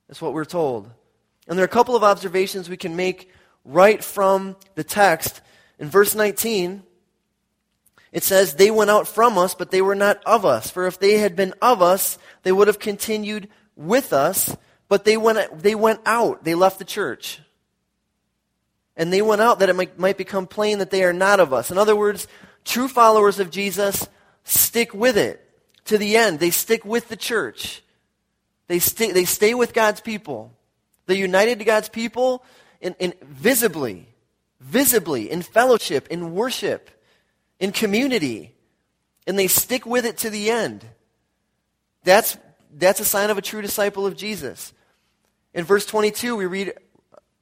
That's 0.08 0.22
what 0.22 0.34
we're 0.34 0.46
told. 0.46 0.90
And 1.48 1.58
there 1.58 1.64
are 1.64 1.66
a 1.66 1.70
couple 1.70 1.96
of 1.96 2.04
observations 2.04 2.70
we 2.70 2.78
can 2.78 2.96
make 2.96 3.32
right 3.66 4.04
from 4.04 4.56
the 4.76 4.84
text. 4.84 5.42
In 5.80 5.90
verse 5.90 6.14
19, 6.14 6.84
it 8.14 8.24
says, 8.24 8.56
They 8.56 8.72
went 8.72 8.90
out 8.90 9.08
from 9.08 9.38
us, 9.38 9.56
but 9.56 9.72
they 9.72 9.82
were 9.82 9.96
not 9.96 10.24
of 10.26 10.46
us. 10.46 10.70
For 10.70 10.88
if 10.88 11.00
they 11.00 11.18
had 11.18 11.36
been 11.36 11.54
of 11.62 11.82
us, 11.82 12.18
they 12.44 12.54
would 12.54 12.68
have 12.68 12.80
continued 12.80 13.50
with 13.76 14.14
us. 14.14 14.56
But 14.88 15.04
they 15.04 15.18
went, 15.18 15.62
they 15.62 15.76
went 15.76 16.00
out. 16.06 16.46
They 16.46 16.56
left 16.56 16.80
the 16.80 16.86
church. 16.86 17.42
And 18.96 19.12
they 19.12 19.22
went 19.22 19.42
out 19.42 19.60
that 19.60 19.70
it 19.70 19.76
might, 19.76 20.00
might 20.00 20.18
become 20.18 20.48
plain 20.48 20.78
that 20.78 20.92
they 20.92 21.04
are 21.04 21.14
not 21.14 21.40
of 21.42 21.52
us. 21.52 21.72
In 21.72 21.78
other 21.78 21.96
words, 21.96 22.28
True 22.64 22.88
followers 22.88 23.40
of 23.40 23.52
Jesus 23.52 24.08
stick 24.44 24.94
with 24.94 25.18
it 25.18 25.42
to 25.86 25.98
the 25.98 26.16
end. 26.16 26.40
They 26.40 26.50
stick 26.50 26.86
with 26.86 27.10
the 27.10 27.16
church. 27.16 27.82
They 28.68 28.80
stay, 28.80 29.12
they 29.12 29.26
stay 29.26 29.54
with 29.54 29.74
God's 29.74 30.02
people. 30.02 30.54
They're 31.06 31.18
united 31.18 31.60
to 31.60 31.66
God's 31.66 31.90
people 31.90 32.44
in, 32.80 32.96
in 33.00 33.14
visibly, 33.22 34.08
visibly, 34.62 35.30
in 35.30 35.42
fellowship, 35.42 36.08
in 36.08 36.34
worship, 36.34 36.90
in 37.64 37.72
community. 37.72 38.54
And 39.26 39.40
they 39.40 39.48
stick 39.48 39.86
with 39.86 40.06
it 40.06 40.18
to 40.18 40.30
the 40.30 40.50
end. 40.50 40.86
That's, 42.04 42.38
that's 42.74 43.00
a 43.00 43.06
sign 43.06 43.30
of 43.30 43.38
a 43.38 43.42
true 43.42 43.62
disciple 43.62 44.06
of 44.06 44.18
Jesus. 44.18 44.74
In 45.54 45.64
verse 45.64 45.86
22, 45.86 46.36
we 46.36 46.46
read 46.46 46.74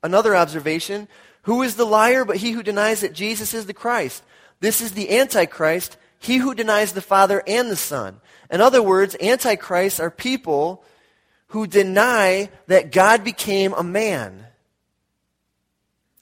another 0.04 0.36
observation. 0.36 1.08
Who 1.44 1.64
is 1.64 1.76
the 1.76 1.88
liar 1.88 2.24
but 2.24 2.38
he 2.38 2.52
who 2.52 2.62
denies 2.62 3.02
that 3.02 3.14
Jesus 3.14 3.56
is 3.56 3.66
the 3.66 3.74
Christ? 3.74 4.22
This 4.60 4.80
is 4.80 4.92
the 4.92 5.18
Antichrist, 5.18 5.98
he 6.20 6.38
who 6.38 6.54
denies 6.54 6.94
the 6.94 7.02
Father 7.02 7.42
and 7.48 7.72
the 7.72 7.76
Son. 7.76 8.22
In 8.52 8.62
other 8.62 8.84
words, 8.84 9.16
Antichrists 9.20 10.00
are 10.00 10.12
people 10.12 10.84
who 11.48 11.66
deny 11.66 12.52
that 12.68 12.92
God 12.92 13.24
became 13.24 13.74
a 13.74 13.84
man. 13.84 14.46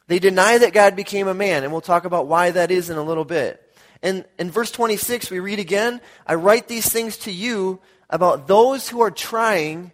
They 0.07 0.19
deny 0.19 0.57
that 0.57 0.71
God 0.71 0.95
became 0.95 1.27
a 1.27 1.33
man, 1.33 1.63
and 1.63 1.73
we'll 1.73 1.81
talk 1.81 2.05
about 2.05 2.27
why 2.27 2.51
that 2.51 2.71
is 2.71 2.89
in 2.89 2.97
a 2.97 3.03
little 3.03 3.25
bit. 3.25 3.61
And 4.01 4.25
in 4.37 4.49
verse 4.51 4.71
26, 4.71 5.29
we 5.29 5.39
read 5.39 5.59
again, 5.59 5.99
I 6.25 6.35
write 6.35 6.67
these 6.67 6.89
things 6.89 7.17
to 7.19 7.31
you 7.31 7.79
about 8.09 8.47
those 8.47 8.89
who 8.89 9.01
are 9.01 9.11
trying 9.11 9.91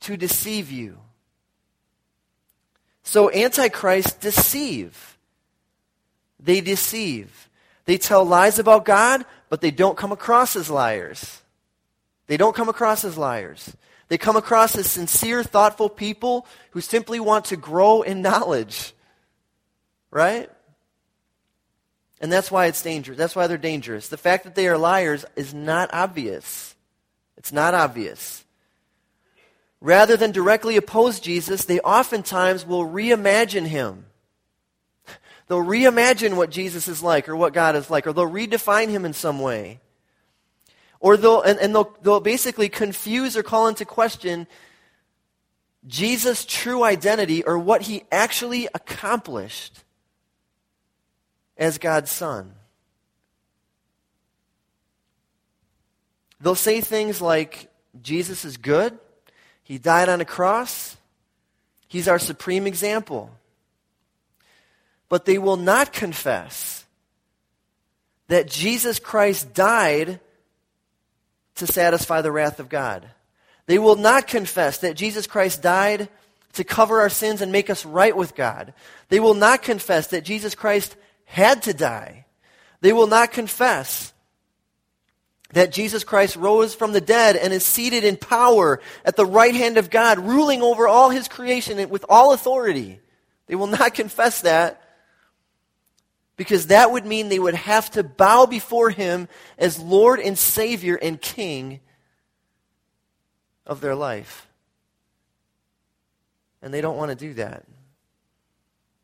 to 0.00 0.16
deceive 0.16 0.70
you. 0.70 0.98
So 3.02 3.32
Antichrist 3.32 4.20
deceive. 4.20 5.18
They 6.38 6.60
deceive. 6.60 7.48
They 7.84 7.98
tell 7.98 8.24
lies 8.24 8.58
about 8.58 8.84
God, 8.84 9.24
but 9.48 9.60
they 9.60 9.70
don't 9.70 9.96
come 9.96 10.12
across 10.12 10.56
as 10.56 10.70
liars. 10.70 11.40
They 12.26 12.36
don't 12.36 12.54
come 12.54 12.68
across 12.68 13.04
as 13.04 13.18
liars. 13.18 13.74
They 14.08 14.18
come 14.18 14.36
across 14.36 14.76
as 14.76 14.90
sincere, 14.90 15.42
thoughtful 15.42 15.88
people 15.88 16.46
who 16.70 16.80
simply 16.80 17.18
want 17.18 17.46
to 17.46 17.56
grow 17.56 18.02
in 18.02 18.22
knowledge. 18.22 18.92
Right? 20.10 20.50
And 22.22 22.30
that's 22.30 22.52
why 22.52 22.66
it's 22.66 22.80
dangerous. 22.80 23.18
That's 23.18 23.34
why 23.34 23.48
they're 23.48 23.58
dangerous. 23.58 24.06
The 24.06 24.16
fact 24.16 24.44
that 24.44 24.54
they 24.54 24.68
are 24.68 24.78
liars 24.78 25.26
is 25.34 25.52
not 25.52 25.90
obvious. 25.92 26.76
It's 27.36 27.52
not 27.52 27.74
obvious. 27.74 28.44
Rather 29.80 30.16
than 30.16 30.30
directly 30.30 30.76
oppose 30.76 31.18
Jesus, 31.18 31.64
they 31.64 31.80
oftentimes 31.80 32.64
will 32.64 32.86
reimagine 32.86 33.66
him. 33.66 34.06
They'll 35.48 35.64
reimagine 35.64 36.36
what 36.36 36.50
Jesus 36.50 36.86
is 36.86 37.02
like 37.02 37.28
or 37.28 37.34
what 37.34 37.52
God 37.52 37.74
is 37.74 37.90
like, 37.90 38.06
or 38.06 38.12
they'll 38.12 38.30
redefine 38.30 38.88
him 38.88 39.04
in 39.04 39.12
some 39.12 39.40
way. 39.40 39.80
Or 41.00 41.16
they'll, 41.16 41.42
and, 41.42 41.58
and 41.58 41.74
they'll, 41.74 41.94
they'll 42.02 42.20
basically 42.20 42.68
confuse 42.68 43.36
or 43.36 43.42
call 43.42 43.66
into 43.66 43.84
question 43.84 44.46
Jesus' 45.88 46.44
true 46.44 46.84
identity 46.84 47.42
or 47.42 47.58
what 47.58 47.82
he 47.82 48.04
actually 48.12 48.68
accomplished 48.72 49.82
as 51.56 51.78
God's 51.78 52.10
Son. 52.10 52.52
They'll 56.40 56.54
say 56.54 56.80
things 56.80 57.20
like, 57.20 57.70
Jesus 58.02 58.44
is 58.44 58.56
good. 58.56 58.98
He 59.62 59.78
died 59.78 60.08
on 60.08 60.20
a 60.20 60.24
cross. 60.24 60.96
He's 61.86 62.08
our 62.08 62.18
supreme 62.18 62.66
example. 62.66 63.30
But 65.08 65.24
they 65.24 65.38
will 65.38 65.56
not 65.56 65.92
confess 65.92 66.84
that 68.28 68.48
Jesus 68.48 68.98
Christ 68.98 69.54
died 69.54 70.20
to 71.56 71.66
satisfy 71.66 72.22
the 72.22 72.32
wrath 72.32 72.58
of 72.60 72.68
God. 72.68 73.06
They 73.66 73.78
will 73.78 73.96
not 73.96 74.26
confess 74.26 74.78
that 74.78 74.96
Jesus 74.96 75.26
Christ 75.26 75.62
died 75.62 76.08
to 76.54 76.64
cover 76.64 77.00
our 77.00 77.10
sins 77.10 77.40
and 77.40 77.52
make 77.52 77.70
us 77.70 77.84
right 77.84 78.16
with 78.16 78.34
God. 78.34 78.74
They 79.10 79.20
will 79.20 79.34
not 79.34 79.62
confess 79.62 80.08
that 80.08 80.24
Jesus 80.24 80.54
Christ 80.54 80.96
had 81.32 81.62
to 81.62 81.72
die. 81.72 82.26
They 82.82 82.92
will 82.92 83.06
not 83.06 83.32
confess 83.32 84.12
that 85.54 85.72
Jesus 85.72 86.04
Christ 86.04 86.36
rose 86.36 86.74
from 86.74 86.92
the 86.92 87.00
dead 87.00 87.36
and 87.36 87.54
is 87.54 87.64
seated 87.64 88.04
in 88.04 88.18
power 88.18 88.80
at 89.02 89.16
the 89.16 89.24
right 89.24 89.54
hand 89.54 89.78
of 89.78 89.88
God, 89.88 90.18
ruling 90.18 90.60
over 90.60 90.86
all 90.86 91.08
his 91.08 91.28
creation 91.28 91.88
with 91.88 92.04
all 92.06 92.34
authority. 92.34 93.00
They 93.46 93.54
will 93.54 93.66
not 93.66 93.94
confess 93.94 94.42
that 94.42 94.82
because 96.36 96.66
that 96.66 96.92
would 96.92 97.06
mean 97.06 97.30
they 97.30 97.38
would 97.38 97.54
have 97.54 97.90
to 97.92 98.02
bow 98.02 98.44
before 98.44 98.90
him 98.90 99.26
as 99.56 99.80
Lord 99.80 100.20
and 100.20 100.36
Savior 100.36 100.96
and 101.00 101.18
King 101.18 101.80
of 103.66 103.80
their 103.80 103.94
life. 103.94 104.46
And 106.60 106.74
they 106.74 106.82
don't 106.82 106.98
want 106.98 107.08
to 107.10 107.16
do 107.16 107.32
that. 107.34 107.64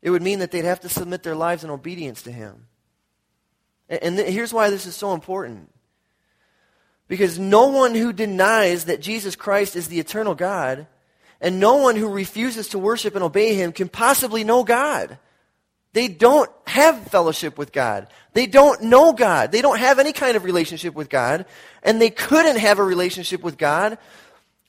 It 0.01 0.11
would 0.11 0.21
mean 0.21 0.39
that 0.39 0.51
they'd 0.51 0.65
have 0.65 0.79
to 0.81 0.89
submit 0.89 1.23
their 1.23 1.35
lives 1.35 1.63
in 1.63 1.69
obedience 1.69 2.21
to 2.23 2.31
him. 2.31 2.67
And 3.89 4.17
th- 4.17 4.31
here's 4.31 4.53
why 4.53 4.69
this 4.69 4.85
is 4.85 4.95
so 4.95 5.13
important. 5.13 5.73
Because 7.07 7.39
no 7.39 7.67
one 7.67 7.95
who 7.95 8.13
denies 8.13 8.85
that 8.85 9.01
Jesus 9.01 9.35
Christ 9.35 9.75
is 9.75 9.87
the 9.87 9.99
eternal 9.99 10.35
God, 10.35 10.87
and 11.41 11.59
no 11.59 11.77
one 11.77 11.95
who 11.95 12.07
refuses 12.07 12.69
to 12.69 12.79
worship 12.79 13.15
and 13.15 13.23
obey 13.23 13.55
him 13.55 13.71
can 13.71 13.89
possibly 13.89 14.43
know 14.43 14.63
God. 14.63 15.17
They 15.93 16.07
don't 16.07 16.51
have 16.67 17.07
fellowship 17.07 17.57
with 17.57 17.71
God. 17.71 18.07
They 18.33 18.45
don't 18.45 18.83
know 18.83 19.11
God. 19.11 19.51
They 19.51 19.61
don't 19.61 19.79
have 19.79 19.97
any 19.97 20.13
kind 20.13 20.37
of 20.37 20.43
relationship 20.43 20.93
with 20.93 21.09
God. 21.09 21.45
And 21.81 21.99
they 21.99 22.11
couldn't 22.11 22.57
have 22.57 22.77
a 22.77 22.83
relationship 22.83 23.41
with 23.41 23.57
God 23.57 23.97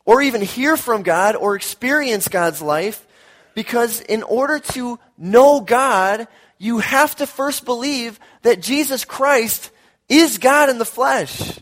or 0.07 0.23
even 0.23 0.41
hear 0.41 0.79
from 0.79 1.03
God 1.03 1.37
or 1.37 1.57
experience 1.57 2.29
God's 2.29 2.63
life 2.63 3.07
because 3.55 4.01
in 4.01 4.23
order 4.23 4.59
to 4.59 4.99
know 5.19 5.61
God, 5.61 6.29
you 6.59 6.79
have 6.79 7.17
to 7.17 7.27
first 7.27 7.65
believe 7.65 8.21
that 8.43 8.61
Jesus 8.61 9.05
Christ 9.05 9.71
is 10.09 10.39
God 10.39 10.69
in 10.69 10.79
the 10.79 10.85
flesh. 10.85 11.59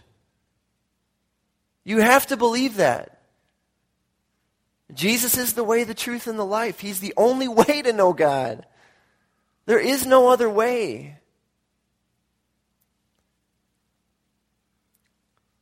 You 1.85 1.99
have 1.99 2.27
to 2.27 2.37
believe 2.37 2.77
that. 2.77 3.19
Jesus 4.93 5.37
is 5.37 5.53
the 5.53 5.65
way, 5.65 5.85
the 5.85 5.95
truth, 5.95 6.27
and 6.27 6.39
the 6.39 6.45
life. 6.45 6.81
He's 6.81 7.01
the 7.01 7.15
only 7.17 7.49
way 7.49 7.83
to 7.83 7.93
know 7.93 8.13
God. 8.13 8.67
There 9.67 9.79
is 9.79 10.07
no 10.07 10.29
other 10.29 10.49
way. 10.49 11.19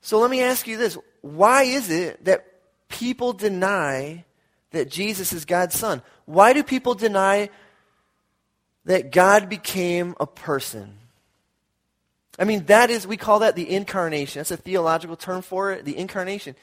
So 0.01 0.21
let 0.21 0.31
me 0.31 0.41
ask 0.43 0.69
you 0.69 0.77
this. 0.77 0.97
Why 1.23 1.65
is 1.65 1.91
it 1.91 2.25
that 2.27 2.47
people 2.89 3.33
deny 3.33 4.25
that 4.71 4.91
Jesus 4.91 5.33
is 5.33 5.45
God's 5.45 5.79
Son? 5.79 6.03
Why 6.25 6.53
do 6.53 6.63
people 6.63 6.95
deny 6.95 7.51
that 8.85 9.13
God 9.13 9.49
became 9.49 10.15
a 10.21 10.27
person? 10.27 10.99
I 12.39 12.45
mean, 12.45 12.65
that 12.67 12.91
is, 12.91 13.07
we 13.07 13.17
call 13.17 13.41
that 13.41 13.57
the 13.57 13.71
incarnation. 13.71 14.41
That's 14.41 14.51
a 14.51 14.57
theological 14.57 15.17
term 15.17 15.43
for 15.43 15.73
it, 15.73 15.85
the 15.85 15.97
incarnation. 15.97 16.55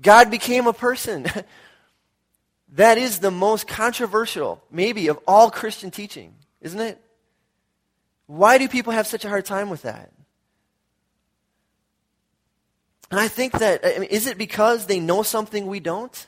God 0.00 0.30
became 0.30 0.66
a 0.66 0.72
person. 0.72 1.26
that 2.72 2.98
is 2.98 3.20
the 3.20 3.30
most 3.30 3.68
controversial, 3.68 4.62
maybe, 4.70 5.08
of 5.08 5.18
all 5.26 5.50
Christian 5.50 5.90
teaching, 5.90 6.34
isn't 6.60 6.80
it? 6.80 7.00
Why 8.26 8.58
do 8.58 8.68
people 8.68 8.92
have 8.92 9.06
such 9.06 9.24
a 9.24 9.28
hard 9.28 9.44
time 9.44 9.70
with 9.70 9.82
that? 9.82 10.10
And 13.10 13.20
I 13.20 13.28
think 13.28 13.52
that, 13.60 13.86
I 13.86 13.98
mean, 14.00 14.10
is 14.10 14.26
it 14.26 14.36
because 14.36 14.86
they 14.86 14.98
know 14.98 15.22
something 15.22 15.66
we 15.66 15.78
don't? 15.78 16.26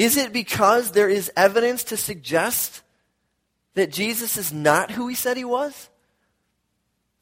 Is 0.00 0.16
it 0.16 0.32
because 0.32 0.92
there 0.92 1.10
is 1.10 1.30
evidence 1.36 1.84
to 1.84 1.96
suggest 1.98 2.80
that 3.74 3.92
Jesus 3.92 4.38
is 4.38 4.50
not 4.50 4.90
who 4.90 5.08
he 5.08 5.14
said 5.14 5.36
he 5.36 5.44
was? 5.44 5.90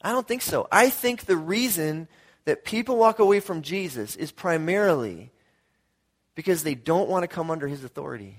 I 0.01 0.13
don't 0.13 0.29
think 0.29 0.43
so. 0.43 0.69
I 0.71 0.89
think 0.89 1.25
the 1.25 1.37
reason 1.37 2.07
that 2.45 2.65
people 2.65 2.97
walk 2.97 3.19
away 3.19 3.41
from 3.41 3.63
Jesus 3.63 4.15
is 4.15 4.31
primarily 4.31 5.33
because 6.37 6.63
they 6.63 6.77
don't 6.77 7.09
want 7.09 7.25
to 7.25 7.27
come 7.27 7.51
under 7.51 7.67
his 7.67 7.83
authority. 7.83 8.37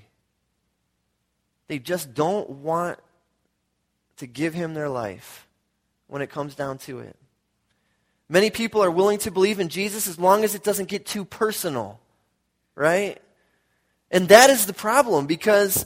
They 1.68 1.78
just 1.78 2.14
don't 2.14 2.50
want 2.50 2.98
to 4.20 4.26
give 4.26 4.54
him 4.54 4.74
their 4.74 4.88
life 4.88 5.50
when 6.08 6.22
it 6.22 6.30
comes 6.30 6.56
down 6.56 6.78
to 6.78 7.00
it. 7.00 7.18
Many 8.30 8.52
people 8.52 8.82
are 8.82 8.90
willing 8.90 9.18
to 9.18 9.32
believe 9.32 9.60
in 9.60 9.68
Jesus 9.68 10.08
as 10.08 10.18
long 10.18 10.46
as 10.46 10.56
it 10.56 10.64
doesn't 10.64 10.88
get 10.88 11.06
too 11.06 11.26
personal, 11.26 12.00
right? 12.74 13.22
And 14.12 14.30
that 14.30 14.50
is 14.50 14.66
the 14.66 14.74
problem 14.74 15.28
because 15.28 15.86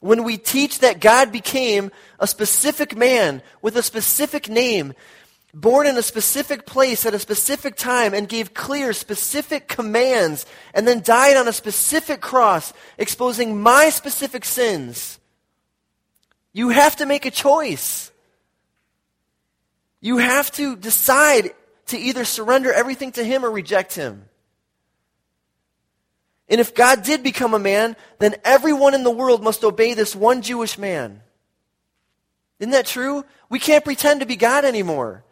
when 0.00 0.24
we 0.24 0.36
teach 0.36 0.80
that 0.80 1.00
God 1.00 1.32
became 1.32 1.90
a 2.18 2.26
specific 2.26 2.96
man 2.96 3.42
with 3.62 3.76
a 3.76 3.82
specific 3.82 4.48
name, 4.48 4.94
born 5.54 5.86
in 5.86 5.96
a 5.96 6.02
specific 6.02 6.66
place 6.66 7.06
at 7.06 7.14
a 7.14 7.18
specific 7.18 7.76
time, 7.76 8.14
and 8.14 8.28
gave 8.28 8.54
clear, 8.54 8.92
specific 8.92 9.68
commands, 9.68 10.46
and 10.74 10.86
then 10.86 11.00
died 11.00 11.36
on 11.36 11.48
a 11.48 11.52
specific 11.52 12.20
cross, 12.20 12.72
exposing 12.96 13.60
my 13.60 13.90
specific 13.90 14.44
sins, 14.44 15.18
you 16.52 16.70
have 16.70 16.96
to 16.96 17.06
make 17.06 17.26
a 17.26 17.30
choice. 17.30 18.10
You 20.00 20.18
have 20.18 20.50
to 20.52 20.76
decide 20.76 21.50
to 21.86 21.98
either 21.98 22.24
surrender 22.24 22.72
everything 22.72 23.12
to 23.12 23.24
Him 23.24 23.44
or 23.44 23.50
reject 23.50 23.94
Him. 23.94 24.27
And 26.48 26.60
if 26.60 26.74
God 26.74 27.02
did 27.02 27.22
become 27.22 27.52
a 27.52 27.58
man, 27.58 27.96
then 28.18 28.36
everyone 28.44 28.94
in 28.94 29.04
the 29.04 29.10
world 29.10 29.42
must 29.42 29.64
obey 29.64 29.94
this 29.94 30.16
one 30.16 30.42
Jewish 30.42 30.78
man. 30.78 31.20
Isn't 32.58 32.72
that 32.72 32.86
true? 32.86 33.24
We 33.50 33.58
can't 33.58 33.84
pretend 33.84 34.20
to 34.20 34.26
be 34.26 34.36
God 34.36 34.64
anymore. 34.64 35.24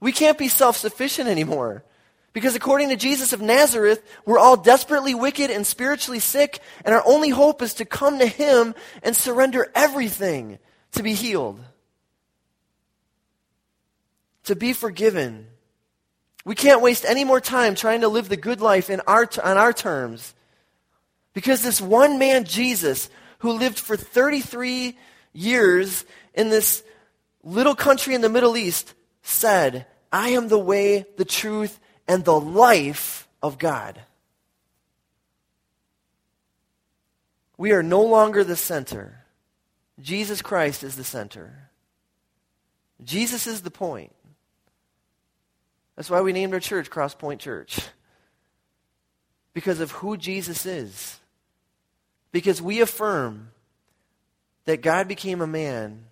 We 0.00 0.12
can't 0.12 0.38
be 0.38 0.48
self 0.48 0.76
sufficient 0.76 1.28
anymore. 1.28 1.84
Because 2.32 2.54
according 2.54 2.88
to 2.88 2.96
Jesus 2.96 3.32
of 3.32 3.42
Nazareth, 3.42 4.02
we're 4.24 4.38
all 4.38 4.56
desperately 4.56 5.14
wicked 5.14 5.50
and 5.50 5.66
spiritually 5.66 6.18
sick, 6.18 6.60
and 6.84 6.94
our 6.94 7.02
only 7.04 7.28
hope 7.28 7.60
is 7.60 7.74
to 7.74 7.84
come 7.84 8.18
to 8.18 8.26
Him 8.26 8.74
and 9.02 9.14
surrender 9.14 9.70
everything 9.74 10.58
to 10.92 11.02
be 11.02 11.12
healed, 11.12 11.60
to 14.44 14.56
be 14.56 14.72
forgiven. 14.72 15.46
We 16.44 16.54
can't 16.54 16.80
waste 16.80 17.04
any 17.04 17.24
more 17.24 17.40
time 17.40 17.74
trying 17.74 18.00
to 18.00 18.08
live 18.08 18.28
the 18.28 18.36
good 18.36 18.60
life 18.60 18.88
in 18.88 19.00
our, 19.06 19.28
on 19.44 19.58
our 19.58 19.72
terms. 19.72 20.34
Because 21.32 21.62
this 21.62 21.80
one 21.80 22.18
man, 22.18 22.44
Jesus, 22.44 23.08
who 23.38 23.52
lived 23.52 23.78
for 23.78 23.96
33 23.96 24.96
years 25.32 26.04
in 26.34 26.50
this 26.50 26.82
little 27.42 27.74
country 27.74 28.14
in 28.14 28.20
the 28.20 28.28
Middle 28.28 28.56
East, 28.56 28.94
said, 29.22 29.86
I 30.12 30.30
am 30.30 30.48
the 30.48 30.58
way, 30.58 31.06
the 31.16 31.24
truth, 31.24 31.80
and 32.06 32.24
the 32.24 32.38
life 32.38 33.26
of 33.42 33.58
God. 33.58 34.00
We 37.56 37.72
are 37.72 37.82
no 37.82 38.02
longer 38.02 38.44
the 38.44 38.56
center. 38.56 39.24
Jesus 40.00 40.42
Christ 40.42 40.82
is 40.82 40.96
the 40.96 41.04
center. 41.04 41.70
Jesus 43.02 43.46
is 43.46 43.62
the 43.62 43.70
point. 43.70 44.12
That's 45.96 46.10
why 46.10 46.20
we 46.20 46.32
named 46.32 46.54
our 46.54 46.60
church 46.60 46.90
Cross 46.90 47.14
Point 47.14 47.40
Church. 47.40 47.80
Because 49.54 49.80
of 49.80 49.90
who 49.90 50.16
Jesus 50.16 50.64
is. 50.64 51.20
Because 52.32 52.60
we 52.60 52.80
affirm 52.80 53.50
that 54.64 54.82
God 54.82 55.06
became 55.06 55.40
a 55.40 55.46
man 55.46 56.06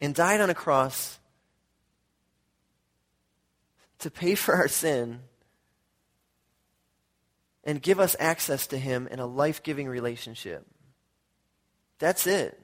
and 0.00 0.14
died 0.14 0.40
on 0.40 0.50
a 0.50 0.54
cross 0.54 1.18
to 3.98 4.10
pay 4.10 4.34
for 4.34 4.54
our 4.54 4.68
sin 4.68 5.20
and 7.64 7.82
give 7.82 8.00
us 8.00 8.16
access 8.18 8.66
to 8.68 8.78
Him 8.78 9.06
in 9.08 9.18
a 9.18 9.26
life 9.26 9.62
giving 9.62 9.86
relationship. 9.86 10.66
That's 11.98 12.26
it. 12.26 12.58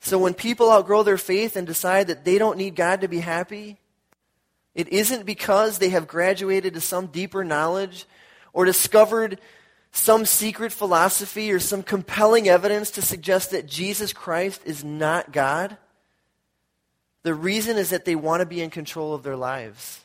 So 0.00 0.18
when 0.18 0.34
people 0.34 0.70
outgrow 0.70 1.02
their 1.02 1.18
faith 1.18 1.56
and 1.56 1.66
decide 1.66 2.08
that 2.08 2.24
they 2.24 2.38
don't 2.38 2.58
need 2.58 2.76
God 2.76 3.00
to 3.00 3.08
be 3.08 3.20
happy, 3.20 3.78
it 4.74 4.88
isn't 4.90 5.26
because 5.26 5.78
they 5.78 5.88
have 5.88 6.06
graduated 6.06 6.74
to 6.74 6.80
some 6.80 7.06
deeper 7.06 7.42
knowledge 7.42 8.06
or 8.52 8.64
discovered 8.64 9.40
some 9.98 10.24
secret 10.24 10.72
philosophy 10.72 11.50
or 11.50 11.58
some 11.58 11.82
compelling 11.82 12.48
evidence 12.48 12.92
to 12.92 13.02
suggest 13.02 13.50
that 13.50 13.66
Jesus 13.66 14.12
Christ 14.12 14.62
is 14.64 14.84
not 14.84 15.32
God. 15.32 15.76
The 17.24 17.34
reason 17.34 17.76
is 17.76 17.90
that 17.90 18.04
they 18.04 18.14
want 18.14 18.40
to 18.40 18.46
be 18.46 18.62
in 18.62 18.70
control 18.70 19.12
of 19.12 19.22
their 19.22 19.36
lives. 19.36 20.00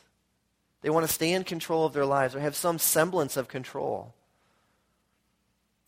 They 0.82 0.90
want 0.90 1.06
to 1.06 1.12
stay 1.12 1.32
in 1.32 1.44
control 1.44 1.86
of 1.86 1.92
their 1.92 2.04
lives 2.04 2.34
or 2.34 2.40
have 2.40 2.56
some 2.56 2.78
semblance 2.78 3.36
of 3.36 3.48
control. 3.48 4.12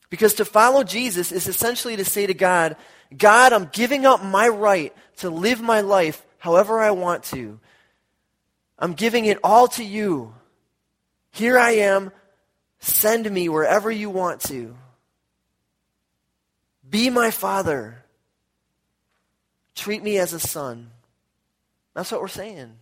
Because 0.09 0.35
to 0.35 0.45
follow 0.45 0.85
Jesus 0.85 1.33
is 1.33 1.49
essentially 1.49 1.97
to 1.97 2.05
say 2.05 2.27
to 2.27 2.35
God, 2.35 2.77
God, 3.17 3.53
I'm 3.53 3.69
giving 3.73 4.07
up 4.07 4.23
my 4.23 4.49
right 4.49 4.95
to 5.17 5.31
live 5.31 5.61
my 5.61 5.81
life 5.81 6.25
however 6.39 6.79
I 6.79 6.93
want 6.93 7.25
to. 7.25 7.59
I'm 8.79 8.95
giving 8.95 9.27
it 9.27 9.39
all 9.43 9.69
to 9.69 9.85
you. 9.85 10.33
Here 11.33 11.59
I 11.59 11.73
am. 11.73 12.13
Send 12.87 13.29
me 13.29 13.49
wherever 13.49 13.91
you 13.91 14.09
want 14.11 14.43
to. 14.43 14.77
Be 16.89 17.11
my 17.11 17.33
father. 17.33 18.05
Treat 19.75 20.05
me 20.05 20.19
as 20.19 20.33
a 20.33 20.39
son. 20.39 20.93
That's 21.95 22.13
what 22.13 22.21
we're 22.21 22.29
saying. 22.29 22.75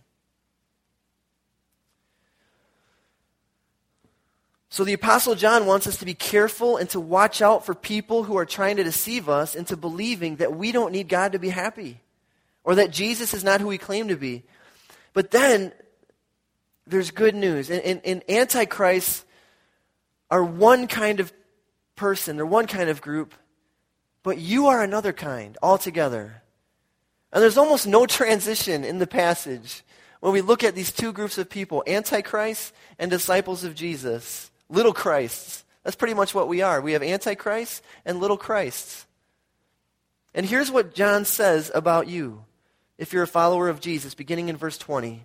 So 4.69 4.83
the 4.83 4.93
Apostle 4.93 5.33
John 5.33 5.65
wants 5.65 5.87
us 5.87 5.97
to 5.97 6.05
be 6.05 6.13
careful 6.13 6.77
and 6.77 6.87
to 6.91 6.99
watch 6.99 7.41
out 7.41 7.65
for 7.65 7.73
people 7.73 8.25
who 8.25 8.37
are 8.37 8.45
trying 8.45 8.75
to 8.75 8.83
deceive 8.83 9.27
us 9.27 9.55
into 9.55 9.75
believing 9.75 10.35
that 10.35 10.55
we 10.55 10.71
don't 10.71 10.91
need 10.91 11.09
God 11.09 11.31
to 11.31 11.39
be 11.39 11.49
happy 11.49 11.99
or 12.63 12.75
that 12.75 12.91
Jesus 12.91 13.33
is 13.33 13.43
not 13.43 13.59
who 13.59 13.67
we 13.67 13.79
claim 13.79 14.09
to 14.09 14.15
be. 14.15 14.43
But 15.13 15.31
then 15.31 15.73
there's 16.85 17.09
good 17.09 17.33
news. 17.33 17.71
And, 17.71 17.81
and, 17.81 18.01
and 18.05 18.29
Antichrist 18.29 19.25
are 20.35 20.43
one 20.43 20.85
kind 20.85 21.21
of 21.21 21.31
person, 21.95 22.35
they're 22.35 22.45
one 22.45 22.67
kind 22.67 22.89
of 22.89 22.99
group, 22.99 23.33
but 24.21 24.37
you 24.37 24.67
are 24.67 24.83
another 24.83 25.13
kind 25.13 25.57
altogether. 25.63 26.41
And 27.31 27.41
there's 27.41 27.57
almost 27.57 27.87
no 27.87 28.05
transition 28.19 28.83
in 28.83 28.99
the 28.99 29.07
passage 29.07 29.81
when 30.19 30.33
we 30.33 30.41
look 30.41 30.61
at 30.61 30.75
these 30.75 30.91
two 30.91 31.13
groups 31.13 31.37
of 31.37 31.49
people 31.49 31.85
Antichrist 31.87 32.73
and 32.99 33.09
disciples 33.09 33.63
of 33.63 33.75
Jesus, 33.75 34.51
little 34.67 34.91
Christs. 34.91 35.63
That's 35.83 35.95
pretty 35.95 36.15
much 36.15 36.35
what 36.35 36.49
we 36.49 36.61
are. 36.61 36.81
We 36.81 36.91
have 36.91 37.03
Antichrist 37.03 37.81
and 38.03 38.19
little 38.19 38.37
Christs. 38.37 39.05
And 40.33 40.45
here's 40.45 40.69
what 40.69 40.93
John 40.93 41.23
says 41.23 41.71
about 41.73 42.09
you 42.09 42.43
if 42.97 43.13
you're 43.13 43.23
a 43.23 43.27
follower 43.27 43.69
of 43.69 43.79
Jesus, 43.79 44.15
beginning 44.15 44.49
in 44.49 44.57
verse 44.57 44.77
20. 44.77 45.23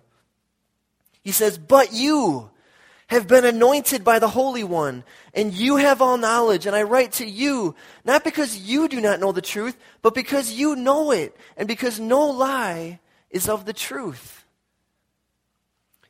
He 1.21 1.31
says, 1.33 1.57
But 1.57 1.91
you, 1.91 2.49
have 3.11 3.27
been 3.27 3.43
anointed 3.43 4.05
by 4.05 4.19
the 4.19 4.29
Holy 4.29 4.63
One, 4.63 5.03
and 5.33 5.53
you 5.53 5.75
have 5.75 6.01
all 6.01 6.15
knowledge, 6.15 6.65
and 6.65 6.73
I 6.73 6.83
write 6.83 7.11
to 7.13 7.25
you, 7.25 7.75
not 8.05 8.23
because 8.23 8.57
you 8.57 8.87
do 8.87 9.01
not 9.01 9.19
know 9.19 9.33
the 9.33 9.41
truth, 9.41 9.77
but 10.01 10.15
because 10.15 10.53
you 10.53 10.77
know 10.77 11.11
it, 11.11 11.35
and 11.57 11.67
because 11.67 11.99
no 11.99 12.27
lie 12.27 13.01
is 13.29 13.49
of 13.49 13.65
the 13.65 13.73
truth. 13.73 14.45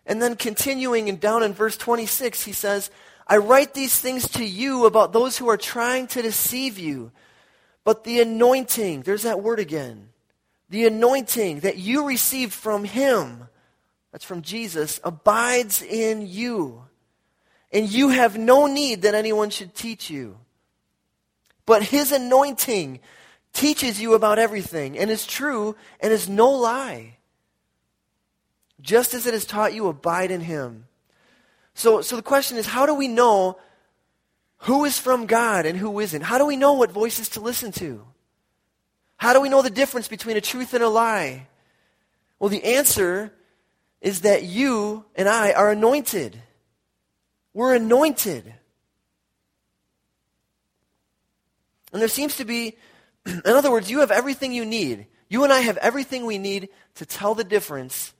And 0.05 0.21
then 0.21 0.35
continuing 0.35 1.09
and 1.09 1.19
down 1.19 1.41
in 1.41 1.53
verse 1.53 1.75
26, 1.75 2.43
he 2.43 2.51
says, 2.51 2.91
I 3.25 3.37
write 3.37 3.73
these 3.73 3.99
things 3.99 4.29
to 4.29 4.45
you 4.45 4.85
about 4.85 5.11
those 5.11 5.39
who 5.39 5.49
are 5.49 5.57
trying 5.57 6.05
to 6.07 6.21
deceive 6.21 6.77
you. 6.77 7.11
But 7.83 8.03
the 8.03 8.21
anointing, 8.21 9.01
there's 9.01 9.23
that 9.23 9.41
word 9.41 9.57
again, 9.57 10.09
the 10.69 10.85
anointing 10.85 11.61
that 11.61 11.77
you 11.77 12.05
received 12.05 12.53
from 12.53 12.83
him, 12.83 13.47
that's 14.11 14.25
from 14.25 14.43
Jesus, 14.43 14.99
abides 15.03 15.81
in 15.81 16.27
you 16.27 16.83
and 17.71 17.91
you 17.91 18.09
have 18.09 18.37
no 18.37 18.67
need 18.67 19.03
that 19.03 19.15
anyone 19.15 19.49
should 19.49 19.73
teach 19.73 20.09
you. 20.09 20.37
But 21.65 21.83
his 21.83 22.11
anointing 22.11 22.99
teaches 23.53 24.01
you 24.01 24.13
about 24.13 24.39
everything 24.39 24.97
and 24.97 25.09
is 25.09 25.25
true 25.25 25.75
and 25.99 26.11
is 26.11 26.27
no 26.27 26.49
lie. 26.49 27.17
Just 28.81 29.13
as 29.13 29.25
it 29.25 29.33
has 29.33 29.45
taught 29.45 29.73
you, 29.73 29.87
abide 29.87 30.31
in 30.31 30.41
him. 30.41 30.87
So, 31.73 32.01
so 32.01 32.15
the 32.15 32.21
question 32.21 32.57
is 32.57 32.67
how 32.67 32.85
do 32.85 32.93
we 32.93 33.07
know 33.07 33.57
who 34.57 34.85
is 34.85 34.99
from 34.99 35.25
God 35.25 35.65
and 35.65 35.77
who 35.77 35.99
isn't? 35.99 36.21
How 36.21 36.37
do 36.37 36.45
we 36.45 36.57
know 36.57 36.73
what 36.73 36.91
voices 36.91 37.29
to 37.29 37.39
listen 37.39 37.71
to? 37.73 38.05
How 39.17 39.33
do 39.33 39.41
we 39.41 39.49
know 39.49 39.61
the 39.61 39.69
difference 39.69 40.07
between 40.07 40.37
a 40.37 40.41
truth 40.41 40.73
and 40.73 40.83
a 40.83 40.89
lie? 40.89 41.47
Well, 42.39 42.49
the 42.49 42.63
answer 42.63 43.31
is 44.01 44.21
that 44.21 44.43
you 44.43 45.05
and 45.15 45.29
I 45.29 45.53
are 45.53 45.71
anointed. 45.71 46.41
We're 47.53 47.75
anointed. 47.75 48.53
And 51.91 52.01
there 52.01 52.07
seems 52.07 52.37
to 52.37 52.45
be, 52.45 52.77
in 53.25 53.41
other 53.45 53.71
words, 53.71 53.91
you 53.91 53.99
have 53.99 54.11
everything 54.11 54.53
you 54.53 54.65
need. 54.65 55.07
You 55.29 55.43
and 55.43 55.53
I 55.53 55.59
have 55.59 55.77
everything 55.77 56.25
we 56.25 56.37
need 56.37 56.69
to 56.95 57.05
tell 57.05 57.35
the 57.35 57.43
difference 57.43 58.13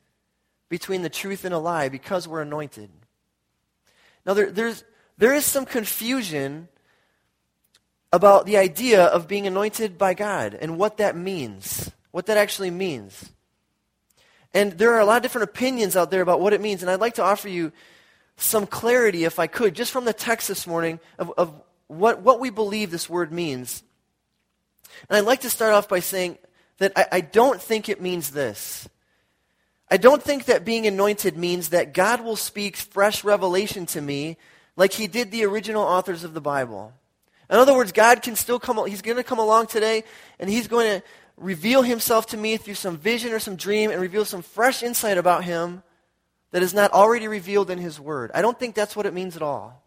between 0.69 1.01
the 1.01 1.09
truth 1.09 1.43
and 1.43 1.53
a 1.53 1.57
lie 1.57 1.89
because 1.89 2.27
we're 2.27 2.41
anointed. 2.41 2.89
Now, 4.25 4.33
there, 4.33 4.51
there's, 4.51 4.83
there 5.17 5.33
is 5.33 5.45
some 5.45 5.65
confusion 5.65 6.67
about 8.13 8.45
the 8.45 8.57
idea 8.57 9.05
of 9.05 9.27
being 9.27 9.47
anointed 9.47 9.97
by 9.97 10.13
God 10.13 10.53
and 10.53 10.77
what 10.77 10.97
that 10.97 11.15
means, 11.15 11.91
what 12.11 12.25
that 12.27 12.37
actually 12.37 12.71
means. 12.71 13.31
And 14.53 14.73
there 14.73 14.93
are 14.93 14.99
a 14.99 15.05
lot 15.05 15.17
of 15.17 15.23
different 15.23 15.49
opinions 15.49 15.95
out 15.95 16.11
there 16.11 16.21
about 16.21 16.41
what 16.41 16.53
it 16.53 16.61
means, 16.61 16.81
and 16.81 16.91
I'd 16.91 16.99
like 16.99 17.15
to 17.15 17.23
offer 17.23 17.47
you 17.47 17.71
some 18.41 18.65
clarity, 18.65 19.23
if 19.23 19.39
I 19.39 19.47
could, 19.47 19.75
just 19.75 19.91
from 19.91 20.05
the 20.05 20.13
text 20.13 20.47
this 20.47 20.65
morning 20.65 20.99
of, 21.19 21.31
of 21.37 21.53
what, 21.87 22.21
what 22.21 22.39
we 22.39 22.49
believe 22.49 22.91
this 22.91 23.09
word 23.09 23.31
means. 23.31 23.83
And 25.09 25.17
I'd 25.17 25.25
like 25.25 25.41
to 25.41 25.49
start 25.49 25.73
off 25.73 25.87
by 25.87 25.99
saying 25.99 26.37
that 26.79 26.93
I, 26.95 27.07
I 27.11 27.21
don't 27.21 27.61
think 27.61 27.89
it 27.89 28.01
means 28.01 28.31
this. 28.31 28.87
I 29.89 29.97
don't 29.97 30.23
think 30.23 30.45
that 30.45 30.65
being 30.65 30.87
anointed 30.87 31.37
means 31.37 31.69
that 31.69 31.93
God 31.93 32.21
will 32.21 32.37
speak 32.37 32.77
fresh 32.77 33.23
revelation 33.23 33.85
to 33.87 34.01
me 34.01 34.37
like 34.75 34.93
he 34.93 35.07
did 35.07 35.31
the 35.31 35.45
original 35.45 35.83
authors 35.83 36.23
of 36.23 36.33
the 36.33 36.41
Bible. 36.41 36.93
In 37.49 37.57
other 37.57 37.75
words, 37.75 37.91
God 37.91 38.21
can 38.21 38.37
still 38.37 38.59
come, 38.59 38.83
he's 38.87 39.01
going 39.01 39.17
to 39.17 39.23
come 39.23 39.39
along 39.39 39.67
today 39.67 40.05
and 40.39 40.49
he's 40.49 40.67
going 40.67 40.99
to 40.99 41.05
reveal 41.35 41.81
himself 41.81 42.27
to 42.27 42.37
me 42.37 42.55
through 42.55 42.75
some 42.75 42.97
vision 42.97 43.33
or 43.33 43.39
some 43.39 43.57
dream 43.57 43.91
and 43.91 43.99
reveal 43.99 44.23
some 44.23 44.41
fresh 44.41 44.81
insight 44.81 45.17
about 45.17 45.43
him 45.43 45.83
that 46.51 46.63
is 46.63 46.73
not 46.73 46.91
already 46.91 47.27
revealed 47.27 47.69
in 47.69 47.77
his 47.77 47.99
word. 47.99 48.31
I 48.33 48.41
don't 48.41 48.59
think 48.59 48.75
that's 48.75 48.95
what 48.95 49.05
it 49.05 49.13
means 49.13 49.35
at 49.35 49.41
all. 49.41 49.81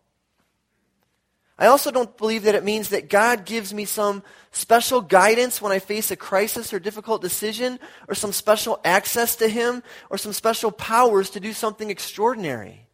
I 1.57 1.66
also 1.66 1.92
don't 1.92 2.16
believe 2.16 2.44
that 2.44 2.57
it 2.57 2.64
means 2.64 2.88
that 2.88 3.09
God 3.09 3.44
gives 3.44 3.72
me 3.72 3.85
some 3.85 4.24
special 4.50 5.00
guidance 5.00 5.62
when 5.62 5.70
I 5.70 5.79
face 5.79 6.11
a 6.11 6.16
crisis 6.16 6.72
or 6.72 6.81
difficult 6.81 7.22
decision, 7.22 7.79
or 8.09 8.14
some 8.14 8.33
special 8.33 8.81
access 8.85 9.37
to 9.37 9.48
Him, 9.48 9.83
or 10.11 10.18
some 10.18 10.33
special 10.33 10.72
powers 10.72 11.31
to 11.31 11.40
do 11.40 11.53
something 11.53 11.90
extraordinary. 11.90 12.87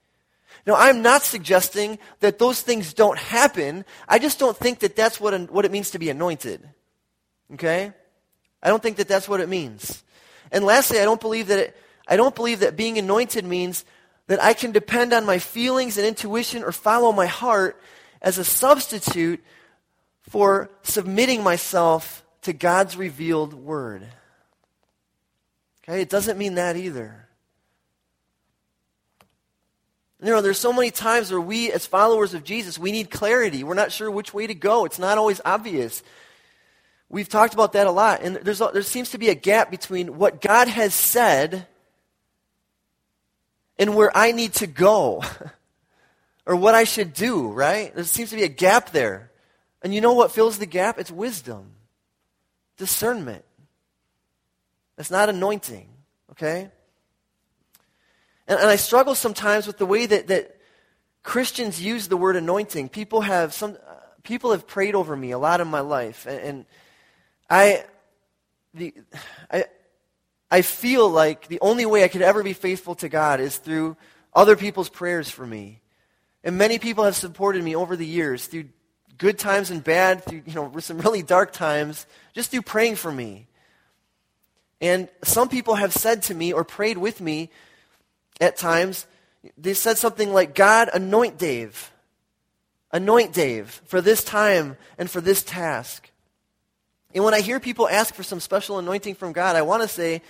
Now, 0.67 0.75
I'm 0.75 1.01
not 1.01 1.23
suggesting 1.23 1.99
that 2.21 2.39
those 2.39 2.61
things 2.61 2.93
don't 2.93 3.19
happen. 3.19 3.87
I 4.07 4.19
just 4.19 4.39
don't 4.39 4.57
think 4.57 4.81
that 4.81 4.95
that's 4.95 5.19
what, 5.19 5.51
what 5.51 5.65
it 5.65 5.73
means 5.73 5.93
to 5.93 5.99
be 5.99 6.11
anointed. 6.11 6.69
Okay? 7.55 7.93
I 8.63 8.69
don't 8.69 8.83
think 8.83 8.99
that 8.99 9.09
that's 9.09 9.29
what 9.29 9.41
it 9.41 9.49
means. 9.49 10.03
And 10.53 10.65
lastly, 10.65 11.01
I 11.01 11.05
don't 11.05 11.21
believe 11.21 11.47
that 11.47 11.59
it, 11.59 11.77
I 12.11 12.17
don't 12.17 12.35
believe 12.35 12.61
that 12.61 12.77
being 12.77 12.99
anointed 12.99 13.45
means 13.45 13.85
that 14.27 14.43
I 14.43 14.53
can 14.53 14.73
depend 14.73 15.13
on 15.13 15.25
my 15.25 15.39
feelings 15.39 15.97
and 15.97 16.05
intuition 16.05 16.65
or 16.65 16.73
follow 16.73 17.13
my 17.13 17.27
heart 17.27 17.81
as 18.21 18.37
a 18.37 18.45
substitute 18.45 19.43
for 20.23 20.71
submitting 20.83 21.45
myself 21.45 22.25
to 22.43 22.53
God's 22.53 22.97
revealed 22.97 23.55
word. 23.55 24.03
Okay? 25.85 26.03
It 26.03 26.11
doesn't 26.11 26.37
mean 26.37 26.57
that 26.57 26.77
either. 26.77 27.29
You 30.23 30.31
know, 30.31 30.43
there's 30.43 30.59
so 30.59 30.73
many 30.73 30.91
times 30.91 31.31
where 31.31 31.41
we, 31.41 31.73
as 31.73 31.87
followers 31.87 32.35
of 32.35 32.45
Jesus, 32.45 32.79
we 32.79 32.93
need 32.93 33.11
clarity. 33.11 33.65
We're 33.65 33.75
not 33.75 33.93
sure 33.93 34.11
which 34.11 34.35
way 34.35 34.47
to 34.49 34.55
go. 34.55 34.85
It's 34.85 34.99
not 34.99 35.17
always 35.17 35.41
obvious. 35.45 36.03
We've 37.09 37.29
talked 37.29 37.55
about 37.55 37.73
that 37.73 37.87
a 37.87 37.91
lot. 37.91 38.21
And 38.23 38.37
there's, 38.37 38.59
there 38.59 38.83
seems 38.83 39.11
to 39.11 39.19
be 39.19 39.29
a 39.29 39.35
gap 39.35 39.71
between 39.71 40.19
what 40.19 40.41
God 40.41 40.69
has 40.69 40.93
said 40.93 41.67
and 43.81 43.97
where 43.97 44.15
I 44.15 44.33
need 44.33 44.53
to 44.57 44.67
go 44.67 45.25
or 46.47 46.55
what 46.55 46.75
I 46.75 46.85
should 46.85 47.15
do, 47.15 47.49
right? 47.49 47.93
There 47.93 48.05
seems 48.05 48.31
to 48.31 48.37
be 48.37 48.45
a 48.45 48.49
gap 48.49 48.91
there. 48.91 49.33
And 49.83 49.95
you 49.95 50.03
know 50.03 50.13
what 50.13 50.31
fills 50.31 50.59
the 50.59 50.67
gap? 50.67 50.99
It's 50.99 51.11
wisdom, 51.11 51.73
discernment. 52.77 53.43
It's 54.99 55.11
not 55.11 55.31
anointing, 55.31 55.89
okay? 56.33 56.71
And, 58.47 58.61
and 58.61 58.69
I 58.69 58.77
struggle 58.77 59.15
sometimes 59.15 59.67
with 59.67 59.79
the 59.79 59.87
way 59.87 60.05
that, 60.05 60.27
that 60.27 60.57
Christians 61.23 61.83
use 61.83 62.09
the 62.09 62.19
word 62.19 62.37
anointing. 62.37 62.91
People 62.91 63.23
have, 63.23 63.55
some, 63.55 63.79
people 64.25 64.51
have 64.51 64.67
prayed 64.67 64.95
over 64.95 65.17
me 65.17 65.31
a 65.31 65.39
lot 65.39 65.63
in 65.63 65.69
my 65.69 65.81
life. 65.81 66.27
And, 66.27 66.41
and 66.41 66.65
I, 67.49 67.85
the, 68.75 68.93
I, 69.51 69.65
I 70.51 70.63
feel 70.63 71.09
like 71.09 71.47
the 71.47 71.61
only 71.61 71.87
way 71.87 72.03
I 72.03 72.09
could 72.09 72.23
ever 72.23 72.43
be 72.43 72.53
faithful 72.53 72.95
to 72.97 73.09
God 73.09 73.41
is 73.41 73.57
through 73.57 73.97
other 74.35 74.57
people's 74.57 74.89
prayers 74.89 75.31
for 75.31 75.47
me. 75.47 75.81
And 76.43 76.59
many 76.59 76.79
people 76.79 77.05
have 77.05 77.17
supported 77.17 77.63
me 77.63 77.77
over 77.77 77.97
the 77.97 78.07
years 78.07 78.47
through 78.47 78.65
good 79.19 79.39
times 79.39 79.71
and 79.71 79.85
bad, 79.85 80.25
through 80.25 80.43
you 80.47 80.55
know, 80.55 80.73
some 80.79 80.99
really 80.99 81.23
dark 81.23 81.53
times, 81.53 82.07
just 82.35 82.51
through 82.51 82.63
praying 82.63 82.97
for 82.97 83.13
me. 83.13 83.47
And 84.81 85.09
some 85.23 85.49
people 85.49 85.75
have 85.75 85.93
said 85.93 86.23
to 86.25 86.35
me 86.35 86.53
or 86.53 86.65
prayed 86.65 86.99
with 86.99 87.21
me 87.21 87.51
at 88.41 88.57
times, 88.57 89.07
they 89.57 89.75
said 89.75 89.99
something 89.99 90.33
like, 90.33 90.55
God, 90.55 90.89
anoint 90.93 91.39
Dave. 91.39 91.93
Anoint 92.93 93.33
Dave 93.33 93.83
for 93.87 94.01
this 94.01 94.25
time 94.25 94.77
and 94.99 95.09
for 95.09 95.21
this 95.21 95.43
task. 95.43 96.10
And 97.15 97.25
when 97.25 97.35
I 97.35 97.41
hear 97.41 97.61
people 97.61 97.89
ask 97.89 98.15
for 98.15 98.23
some 98.23 98.41
special 98.41 98.79
anointing 98.79 99.17
from 99.17 99.33
God, 99.33 99.57
I 99.57 99.63
want 99.63 99.83
to 99.83 99.89
say, 99.89 100.23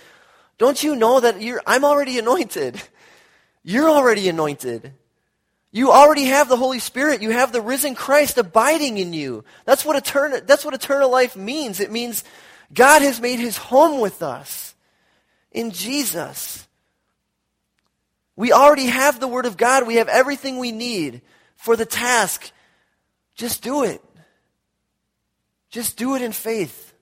don't 0.57 0.81
you 0.81 0.95
know 0.95 1.19
that 1.19 1.35
I'm 1.65 1.85
already 1.85 2.19
anointed? 2.19 2.81
You're 3.63 3.89
already 3.89 4.27
anointed. 4.29 4.93
You 5.71 5.91
already 5.91 6.25
have 6.25 6.49
the 6.49 6.57
Holy 6.57 6.79
Spirit. 6.79 7.21
You 7.21 7.29
have 7.31 7.51
the 7.51 7.61
risen 7.61 7.95
Christ 7.95 8.37
abiding 8.37 8.97
in 8.97 9.13
you. 9.13 9.45
That's 9.65 9.85
what 9.85 9.95
eternal, 9.95 10.41
that's 10.45 10.65
what 10.65 10.73
eternal 10.73 11.09
life 11.09 11.35
means. 11.35 11.79
It 11.79 11.91
means 11.91 12.23
God 12.73 13.01
has 13.01 13.21
made 13.21 13.39
his 13.39 13.57
home 13.57 14.01
with 14.01 14.21
us 14.21 14.75
in 15.51 15.71
Jesus. 15.71 16.67
We 18.35 18.51
already 18.51 18.87
have 18.87 19.19
the 19.19 19.27
Word 19.27 19.45
of 19.45 19.55
God. 19.55 19.87
We 19.87 19.95
have 19.95 20.07
everything 20.09 20.57
we 20.57 20.71
need 20.71 21.21
for 21.55 21.75
the 21.75 21.85
task. 21.85 22.51
Just 23.35 23.63
do 23.63 23.83
it. 23.83 24.03
Just 25.71 25.97
do 25.97 26.15
it 26.15 26.21
in 26.21 26.33
faith. 26.33 26.93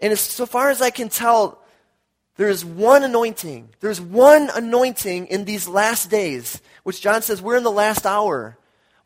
And 0.00 0.12
as 0.12 0.20
so 0.20 0.46
far 0.46 0.70
as 0.70 0.80
I 0.80 0.90
can 0.90 1.08
tell, 1.08 1.58
there 2.36 2.48
is 2.48 2.64
one 2.64 3.02
anointing. 3.02 3.70
There's 3.80 4.00
one 4.00 4.50
anointing 4.54 5.26
in 5.26 5.44
these 5.44 5.68
last 5.68 6.10
days, 6.10 6.60
which 6.82 7.00
John 7.00 7.22
says 7.22 7.42
we're 7.42 7.56
in 7.56 7.64
the 7.64 7.70
last 7.70 8.06
hour. 8.06 8.56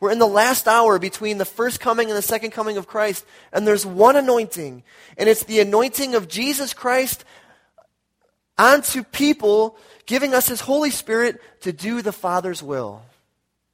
We're 0.00 0.12
in 0.12 0.18
the 0.18 0.26
last 0.26 0.68
hour 0.68 0.98
between 0.98 1.38
the 1.38 1.44
first 1.44 1.80
coming 1.80 2.08
and 2.08 2.16
the 2.16 2.22
second 2.22 2.52
coming 2.52 2.76
of 2.76 2.86
Christ. 2.86 3.24
And 3.52 3.66
there's 3.66 3.84
one 3.84 4.16
anointing. 4.16 4.84
And 5.16 5.28
it's 5.28 5.44
the 5.44 5.60
anointing 5.60 6.14
of 6.14 6.28
Jesus 6.28 6.72
Christ 6.72 7.24
onto 8.56 9.02
people, 9.02 9.76
giving 10.06 10.34
us 10.34 10.48
His 10.48 10.60
Holy 10.60 10.90
Spirit 10.90 11.40
to 11.62 11.72
do 11.72 12.02
the 12.02 12.12
Father's 12.12 12.62
will. 12.62 13.02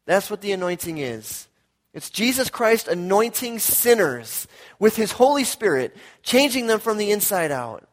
That's 0.07 0.31
what 0.31 0.41
the 0.41 0.53
anointing 0.53 0.99
is. 0.99 1.47
It's 1.95 2.11
Jesus 2.11 2.51
Christ 2.51 2.89
anointing 2.89 3.61
sinners 3.61 4.49
with 4.81 4.97
His 4.97 5.13
Holy 5.13 5.45
Spirit, 5.45 5.97
changing 6.23 6.67
them 6.67 6.81
from 6.81 6.99
the 6.99 7.13
inside 7.13 7.53
out, 7.53 7.89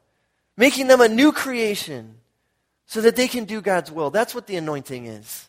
making 0.57 0.87
them 0.87 1.01
a 1.01 1.07
new 1.07 1.31
creation 1.31 2.15
so 2.87 2.99
that 3.01 3.15
they 3.15 3.27
can 3.27 3.45
do 3.45 3.61
God's 3.61 3.91
will. 3.91 4.09
That's 4.09 4.33
what 4.33 4.47
the 4.47 4.57
anointing 4.57 5.05
is. 5.05 5.47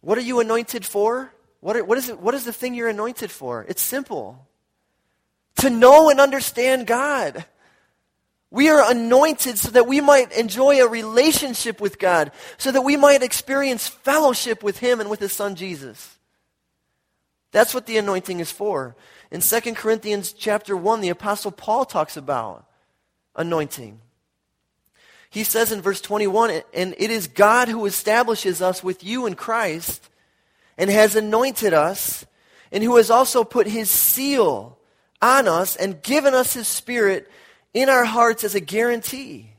What 0.00 0.18
are 0.18 0.22
you 0.22 0.40
anointed 0.40 0.84
for? 0.84 1.32
What, 1.60 1.76
are, 1.76 1.84
what, 1.84 1.96
is 1.96 2.10
it, 2.10 2.20
what 2.20 2.34
is 2.34 2.44
the 2.44 2.52
thing 2.52 2.74
you're 2.74 2.88
anointed 2.88 3.30
for? 3.30 3.64
It's 3.68 3.80
simple 3.80 4.46
to 5.58 5.70
know 5.70 6.10
and 6.10 6.20
understand 6.20 6.86
God. 6.86 7.44
We 8.50 8.68
are 8.68 8.90
anointed 8.90 9.56
so 9.56 9.70
that 9.70 9.86
we 9.86 10.00
might 10.00 10.32
enjoy 10.32 10.80
a 10.80 10.88
relationship 10.88 11.80
with 11.80 11.98
God, 11.98 12.32
so 12.58 12.70
that 12.70 12.82
we 12.82 12.96
might 12.96 13.22
experience 13.22 13.88
fellowship 13.88 14.62
with 14.62 14.78
Him 14.78 15.00
and 15.00 15.08
with 15.08 15.20
His 15.20 15.32
Son 15.32 15.54
Jesus. 15.54 16.13
That's 17.54 17.72
what 17.72 17.86
the 17.86 17.98
anointing 17.98 18.40
is 18.40 18.50
for. 18.50 18.96
In 19.30 19.40
2 19.40 19.60
Corinthians 19.74 20.32
chapter 20.32 20.76
1, 20.76 21.00
the 21.00 21.10
Apostle 21.10 21.52
Paul 21.52 21.84
talks 21.84 22.16
about 22.16 22.66
anointing. 23.36 24.00
He 25.30 25.44
says 25.44 25.70
in 25.70 25.80
verse 25.80 26.00
21, 26.00 26.62
And 26.74 26.96
it 26.98 27.12
is 27.12 27.28
God 27.28 27.68
who 27.68 27.86
establishes 27.86 28.60
us 28.60 28.82
with 28.82 29.04
you 29.04 29.26
in 29.26 29.36
Christ 29.36 30.10
and 30.76 30.90
has 30.90 31.14
anointed 31.14 31.72
us, 31.72 32.26
and 32.72 32.82
who 32.82 32.96
has 32.96 33.08
also 33.08 33.44
put 33.44 33.68
His 33.68 33.88
seal 33.88 34.76
on 35.22 35.46
us 35.46 35.76
and 35.76 36.02
given 36.02 36.34
us 36.34 36.54
His 36.54 36.66
Spirit 36.66 37.30
in 37.72 37.88
our 37.88 38.04
hearts 38.04 38.42
as 38.42 38.56
a 38.56 38.60
guarantee. 38.60 39.50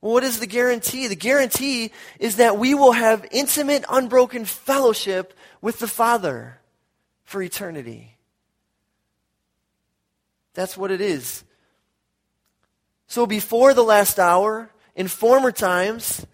Well, 0.00 0.14
what 0.14 0.24
is 0.24 0.40
the 0.40 0.46
guarantee? 0.46 1.08
The 1.08 1.14
guarantee 1.14 1.92
is 2.18 2.36
that 2.36 2.56
we 2.56 2.72
will 2.72 2.92
have 2.92 3.28
intimate, 3.30 3.84
unbroken 3.86 4.46
fellowship 4.46 5.34
with 5.60 5.78
the 5.78 5.86
Father 5.86 6.56
for 7.30 7.42
eternity. 7.42 8.16
That's 10.54 10.76
what 10.76 10.90
it 10.90 11.00
is. 11.00 11.44
So 13.06 13.26
before 13.26 13.72
the 13.72 13.82
last 13.82 14.18
hour, 14.18 14.70
in 14.94 15.08
former 15.08 15.52
times, 15.52 16.26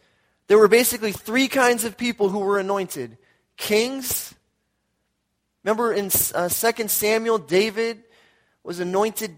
there 0.46 0.58
were 0.58 0.68
basically 0.68 1.12
three 1.12 1.48
kinds 1.48 1.84
of 1.84 1.96
people 1.96 2.28
who 2.28 2.40
were 2.40 2.58
anointed 2.58 3.18
kings. 3.56 4.34
Remember 5.64 5.92
in 5.92 6.10
uh, 6.34 6.48
2 6.48 6.88
Samuel, 6.88 7.38
David 7.38 8.02
was 8.62 8.80
anointed 8.80 9.36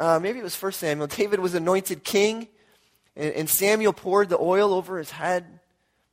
uh, 0.00 0.18
maybe 0.18 0.38
it 0.38 0.42
was 0.42 0.56
First 0.56 0.80
Samuel. 0.80 1.06
David 1.18 1.40
was 1.40 1.54
anointed 1.54 2.02
king, 2.02 2.48
and, 3.14 3.32
and 3.34 3.50
Samuel 3.50 3.92
poured 3.92 4.30
the 4.30 4.38
oil 4.38 4.72
over 4.72 4.96
his 4.96 5.10
head. 5.10 5.44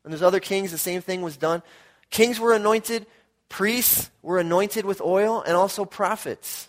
And 0.04 0.12
there's 0.12 0.22
other 0.22 0.42
kings, 0.42 0.72
the 0.72 0.78
same 0.78 1.02
thing 1.02 1.22
was 1.22 1.38
done. 1.38 1.64
Kings 2.10 2.38
were 2.40 2.54
anointed, 2.54 3.08
priests 3.50 4.10
were 4.22 4.40
anointed 4.40 4.86
with 4.86 5.02
oil, 5.02 5.42
and 5.42 5.56
also 5.56 5.86
prophets. 5.86 6.68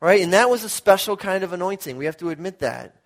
Right? 0.00 0.20
And 0.20 0.32
that 0.32 0.50
was 0.50 0.64
a 0.64 0.68
special 0.68 1.16
kind 1.16 1.44
of 1.44 1.52
anointing. 1.52 1.96
We 1.96 2.06
have 2.06 2.16
to 2.18 2.30
admit 2.30 2.58
that. 2.58 2.96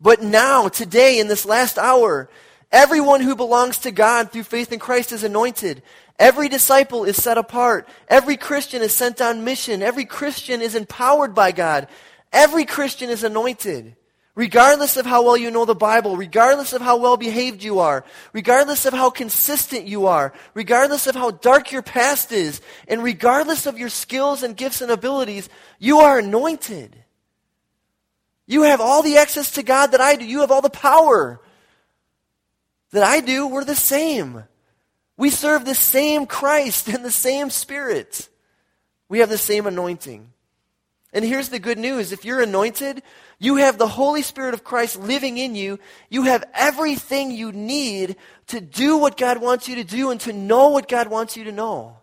But 0.00 0.22
now, 0.22 0.68
today, 0.68 1.18
in 1.18 1.28
this 1.28 1.46
last 1.46 1.78
hour, 1.78 2.28
everyone 2.72 3.20
who 3.20 3.36
belongs 3.36 3.78
to 3.78 3.90
God 3.90 4.32
through 4.32 4.44
faith 4.44 4.72
in 4.72 4.78
Christ 4.78 5.12
is 5.12 5.22
anointed. 5.22 5.82
Every 6.18 6.48
disciple 6.48 7.04
is 7.04 7.22
set 7.22 7.38
apart. 7.38 7.88
Every 8.08 8.36
Christian 8.36 8.82
is 8.82 8.94
sent 8.94 9.20
on 9.20 9.44
mission. 9.44 9.82
Every 9.82 10.04
Christian 10.04 10.62
is 10.62 10.74
empowered 10.74 11.34
by 11.34 11.52
God. 11.52 11.88
Every 12.32 12.64
Christian 12.64 13.10
is 13.10 13.24
anointed, 13.24 13.96
Regardless 14.36 14.96
of 14.96 15.06
how 15.06 15.22
well 15.22 15.36
you 15.36 15.50
know 15.52 15.64
the 15.64 15.76
Bible, 15.76 16.16
regardless 16.16 16.72
of 16.72 16.82
how 16.82 16.96
well 16.96 17.16
behaved 17.16 17.62
you 17.62 17.78
are, 17.78 18.04
regardless 18.32 18.84
of 18.84 18.92
how 18.92 19.08
consistent 19.08 19.86
you 19.86 20.06
are, 20.06 20.32
regardless 20.54 21.06
of 21.06 21.14
how 21.14 21.30
dark 21.30 21.70
your 21.70 21.82
past 21.82 22.32
is, 22.32 22.60
and 22.88 23.02
regardless 23.02 23.66
of 23.66 23.78
your 23.78 23.88
skills 23.88 24.42
and 24.42 24.56
gifts 24.56 24.80
and 24.80 24.90
abilities, 24.90 25.48
you 25.78 25.98
are 26.00 26.18
anointed. 26.18 26.96
You 28.46 28.62
have 28.62 28.80
all 28.80 29.02
the 29.02 29.18
access 29.18 29.52
to 29.52 29.62
God 29.62 29.92
that 29.92 30.00
I 30.00 30.16
do. 30.16 30.24
You 30.24 30.40
have 30.40 30.50
all 30.50 30.62
the 30.62 30.68
power 30.68 31.40
that 32.90 33.04
I 33.04 33.20
do. 33.20 33.46
We're 33.46 33.64
the 33.64 33.76
same. 33.76 34.42
We 35.16 35.30
serve 35.30 35.64
the 35.64 35.76
same 35.76 36.26
Christ 36.26 36.88
and 36.88 37.04
the 37.04 37.12
same 37.12 37.50
Spirit. 37.50 38.28
We 39.08 39.20
have 39.20 39.28
the 39.28 39.38
same 39.38 39.66
anointing. 39.66 40.32
And 41.14 41.24
here's 41.24 41.48
the 41.48 41.60
good 41.60 41.78
news. 41.78 42.10
If 42.10 42.24
you're 42.24 42.42
anointed, 42.42 43.00
you 43.38 43.56
have 43.56 43.78
the 43.78 43.86
Holy 43.86 44.22
Spirit 44.22 44.52
of 44.52 44.64
Christ 44.64 44.98
living 44.98 45.38
in 45.38 45.54
you. 45.54 45.78
You 46.10 46.24
have 46.24 46.44
everything 46.52 47.30
you 47.30 47.52
need 47.52 48.16
to 48.48 48.60
do 48.60 48.98
what 48.98 49.16
God 49.16 49.40
wants 49.40 49.68
you 49.68 49.76
to 49.76 49.84
do 49.84 50.10
and 50.10 50.20
to 50.22 50.32
know 50.32 50.70
what 50.70 50.88
God 50.88 51.06
wants 51.06 51.36
you 51.36 51.44
to 51.44 51.52
know. 51.52 51.96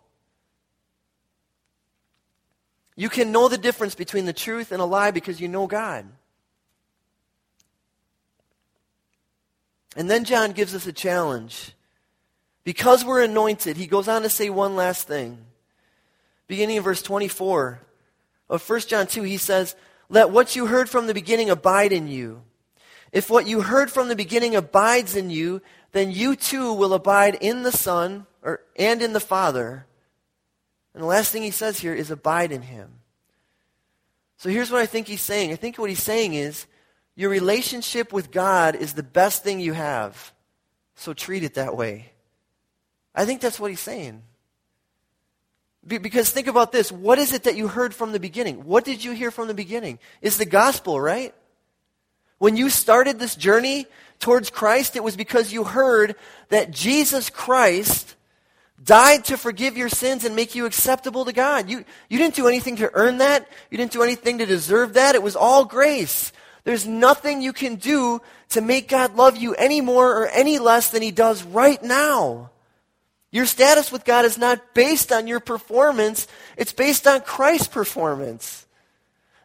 You 2.95 3.09
can 3.09 3.33
know 3.33 3.49
the 3.49 3.57
difference 3.57 3.95
between 3.95 4.25
the 4.25 4.33
truth 4.33 4.71
and 4.71 4.81
a 4.81 4.85
lie 4.85 5.11
because 5.11 5.41
you 5.41 5.49
know 5.49 5.67
God. 5.67 6.05
And 9.97 10.09
then 10.09 10.23
John 10.23 10.53
gives 10.53 10.73
us 10.73 10.87
a 10.87 10.93
challenge. 10.93 11.73
Because 12.63 13.03
we're 13.03 13.23
anointed, 13.23 13.75
he 13.75 13.87
goes 13.87 14.07
on 14.07 14.21
to 14.21 14.29
say 14.29 14.49
one 14.49 14.77
last 14.77 15.05
thing. 15.05 15.37
Beginning 16.47 16.77
in 16.77 16.83
verse 16.83 17.01
24 17.01 17.81
of 18.51 18.69
1 18.69 18.81
John 18.81 19.07
2, 19.07 19.23
he 19.23 19.37
says, 19.37 19.75
let 20.09 20.29
what 20.29 20.55
you 20.55 20.67
heard 20.67 20.89
from 20.89 21.07
the 21.07 21.13
beginning 21.13 21.49
abide 21.49 21.93
in 21.93 22.07
you. 22.07 22.43
If 23.13 23.29
what 23.29 23.47
you 23.47 23.61
heard 23.61 23.89
from 23.89 24.09
the 24.09 24.15
beginning 24.15 24.55
abides 24.55 25.15
in 25.15 25.29
you, 25.29 25.61
then 25.93 26.11
you 26.11 26.35
too 26.35 26.73
will 26.73 26.93
abide 26.93 27.35
in 27.35 27.63
the 27.63 27.71
Son 27.71 28.27
or, 28.43 28.61
and 28.75 29.01
in 29.01 29.13
the 29.13 29.19
Father. 29.21 29.85
And 30.93 31.01
the 31.01 31.07
last 31.07 31.31
thing 31.31 31.43
he 31.43 31.51
says 31.51 31.79
here 31.79 31.93
is 31.93 32.11
abide 32.11 32.51
in 32.51 32.61
him. 32.61 32.89
So 34.37 34.49
here's 34.49 34.69
what 34.69 34.81
I 34.81 34.85
think 34.85 35.07
he's 35.07 35.21
saying. 35.21 35.53
I 35.53 35.55
think 35.55 35.77
what 35.77 35.89
he's 35.89 36.03
saying 36.03 36.33
is 36.33 36.67
your 37.15 37.29
relationship 37.29 38.11
with 38.11 38.31
God 38.31 38.75
is 38.75 38.93
the 38.93 39.03
best 39.03 39.43
thing 39.43 39.61
you 39.61 39.73
have. 39.73 40.33
So 40.95 41.13
treat 41.13 41.43
it 41.43 41.53
that 41.53 41.77
way. 41.77 42.11
I 43.15 43.25
think 43.25 43.39
that's 43.39 43.59
what 43.59 43.71
he's 43.71 43.79
saying. 43.79 44.23
Because 45.85 46.29
think 46.29 46.47
about 46.47 46.71
this. 46.71 46.91
What 46.91 47.17
is 47.17 47.33
it 47.33 47.43
that 47.43 47.55
you 47.55 47.67
heard 47.67 47.95
from 47.95 48.11
the 48.11 48.19
beginning? 48.19 48.65
What 48.65 48.85
did 48.85 49.03
you 49.03 49.13
hear 49.13 49.31
from 49.31 49.47
the 49.47 49.53
beginning? 49.53 49.97
It's 50.21 50.37
the 50.37 50.45
gospel, 50.45 51.01
right? 51.01 51.33
When 52.37 52.55
you 52.55 52.69
started 52.69 53.19
this 53.19 53.35
journey 53.35 53.87
towards 54.19 54.51
Christ, 54.51 54.95
it 54.95 55.03
was 55.03 55.15
because 55.15 55.51
you 55.51 55.63
heard 55.63 56.15
that 56.49 56.71
Jesus 56.71 57.29
Christ 57.29 58.15
died 58.83 59.25
to 59.25 59.37
forgive 59.37 59.77
your 59.77 59.89
sins 59.89 60.23
and 60.23 60.35
make 60.35 60.55
you 60.55 60.65
acceptable 60.65 61.25
to 61.25 61.33
God. 61.33 61.69
You, 61.69 61.83
you 62.09 62.17
didn't 62.17 62.35
do 62.35 62.47
anything 62.47 62.75
to 62.77 62.91
earn 62.93 63.17
that. 63.17 63.47
You 63.69 63.77
didn't 63.77 63.91
do 63.91 64.03
anything 64.03 64.37
to 64.37 64.45
deserve 64.45 64.93
that. 64.93 65.15
It 65.15 65.23
was 65.23 65.35
all 65.35 65.65
grace. 65.65 66.31
There's 66.63 66.85
nothing 66.85 67.41
you 67.41 67.53
can 67.53 67.75
do 67.75 68.21
to 68.49 68.61
make 68.61 68.87
God 68.87 69.15
love 69.15 69.37
you 69.37 69.55
any 69.55 69.81
more 69.81 70.11
or 70.11 70.27
any 70.27 70.59
less 70.59 70.91
than 70.91 71.01
he 71.01 71.11
does 71.11 71.43
right 71.43 71.81
now. 71.81 72.50
Your 73.31 73.45
status 73.45 73.91
with 73.91 74.03
God 74.03 74.25
is 74.25 74.37
not 74.37 74.73
based 74.73 75.11
on 75.11 75.25
your 75.25 75.39
performance, 75.39 76.27
it's 76.57 76.73
based 76.73 77.07
on 77.07 77.21
Christ's 77.21 77.67
performance. 77.67 78.65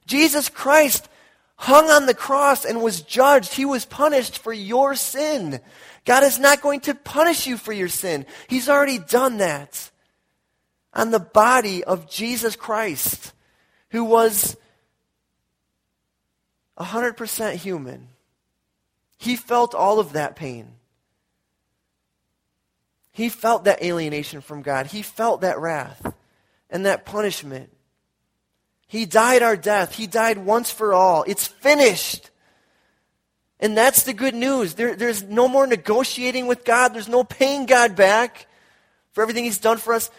Jesus 0.07 0.49
Christ 0.49 1.09
hung 1.57 1.89
on 1.91 2.07
the 2.07 2.15
cross 2.15 2.65
and 2.65 2.83
was 2.83 3.01
judged. 3.01 3.55
He 3.55 3.65
was 3.65 3.85
punished 3.85 4.39
for 4.39 4.53
your 4.53 4.95
sin. 4.95 5.61
God 6.05 6.23
is 6.23 6.39
not 6.39 6.63
going 6.63 6.81
to 6.81 6.95
punish 6.95 7.47
you 7.47 7.57
for 7.57 7.73
your 7.73 7.89
sin. 7.89 8.27
He's 8.49 8.69
already 8.69 8.99
done 8.99 9.39
that 9.39 9.91
on 10.93 11.11
the 11.11 11.21
body 11.21 11.85
of 11.85 12.11
Jesus 12.11 12.57
Christ, 12.57 13.33
who 13.91 14.05
was 14.05 14.57
100% 16.79 17.55
human. 17.55 18.09
He 19.19 19.37
felt 19.37 19.75
all 19.75 19.99
of 19.99 20.13
that 20.13 20.37
pain. 20.37 20.73
He 23.17 23.31
felt 23.31 23.65
that 23.65 23.83
alienation 23.83 24.43
from 24.43 24.61
God. 24.61 24.89
He 24.89 25.01
felt 25.01 25.41
that 25.41 25.59
wrath 25.59 26.13
and 26.69 26.85
that 26.85 27.07
punishment. 27.07 27.75
He 28.89 29.07
died 29.07 29.43
our 29.43 29.57
death. 29.57 29.95
He 29.95 30.07
died 30.07 30.37
once 30.37 30.71
for 30.71 30.93
all. 30.93 31.25
It's 31.27 31.47
finished. 31.47 32.29
And 33.59 33.75
that's 33.75 34.03
the 34.03 34.13
good 34.13 34.35
news. 34.35 34.75
There, 34.75 34.95
there's 34.95 35.23
no 35.23 35.49
more 35.49 35.67
negotiating 35.67 36.47
with 36.47 36.67
God. 36.67 36.93
There's 36.93 37.09
no 37.09 37.25
paying 37.25 37.65
God 37.65 37.97
back 37.97 38.49
for 39.13 39.23
everything 39.23 39.45
He's 39.45 39.57
done 39.57 39.79
for 39.79 39.95
us. 39.95 40.11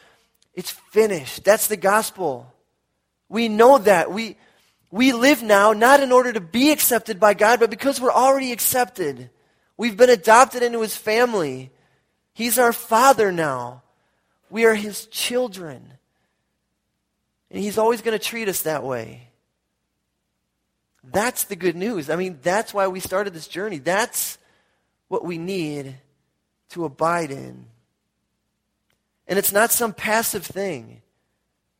It's 0.55 0.71
finished. 0.71 1.43
That's 1.43 1.67
the 1.67 1.77
gospel. 1.77 2.51
We 3.29 3.47
know 3.47 3.77
that. 3.77 4.11
We, 4.11 4.37
we 4.89 5.13
live 5.13 5.43
now 5.43 5.71
not 5.71 6.01
in 6.01 6.11
order 6.11 6.33
to 6.33 6.41
be 6.41 6.71
accepted 6.71 7.19
by 7.19 7.35
God, 7.35 7.59
but 7.59 7.69
because 7.69 8.01
we're 8.01 8.09
already 8.09 8.51
accepted. 8.51 9.29
We've 9.77 9.95
been 9.95 10.09
adopted 10.09 10.63
into 10.63 10.81
His 10.81 10.97
family. 10.97 11.69
He's 12.37 12.59
our 12.59 12.71
Father 12.71 13.31
now. 13.31 13.81
We 14.51 14.65
are 14.65 14.75
His 14.75 15.07
children. 15.07 15.93
And 17.49 17.63
He's 17.63 17.79
always 17.79 18.03
going 18.03 18.15
to 18.15 18.23
treat 18.23 18.47
us 18.47 18.61
that 18.61 18.83
way. 18.83 19.29
That's 21.03 21.45
the 21.45 21.55
good 21.55 21.75
news. 21.75 22.11
I 22.11 22.15
mean, 22.15 22.37
that's 22.43 22.75
why 22.75 22.89
we 22.89 22.99
started 22.99 23.33
this 23.33 23.47
journey. 23.47 23.79
That's 23.79 24.37
what 25.07 25.25
we 25.25 25.39
need 25.39 25.95
to 26.69 26.85
abide 26.85 27.31
in. 27.31 27.65
And 29.27 29.39
it's 29.39 29.51
not 29.51 29.71
some 29.71 29.91
passive 29.91 30.45
thing. 30.45 31.01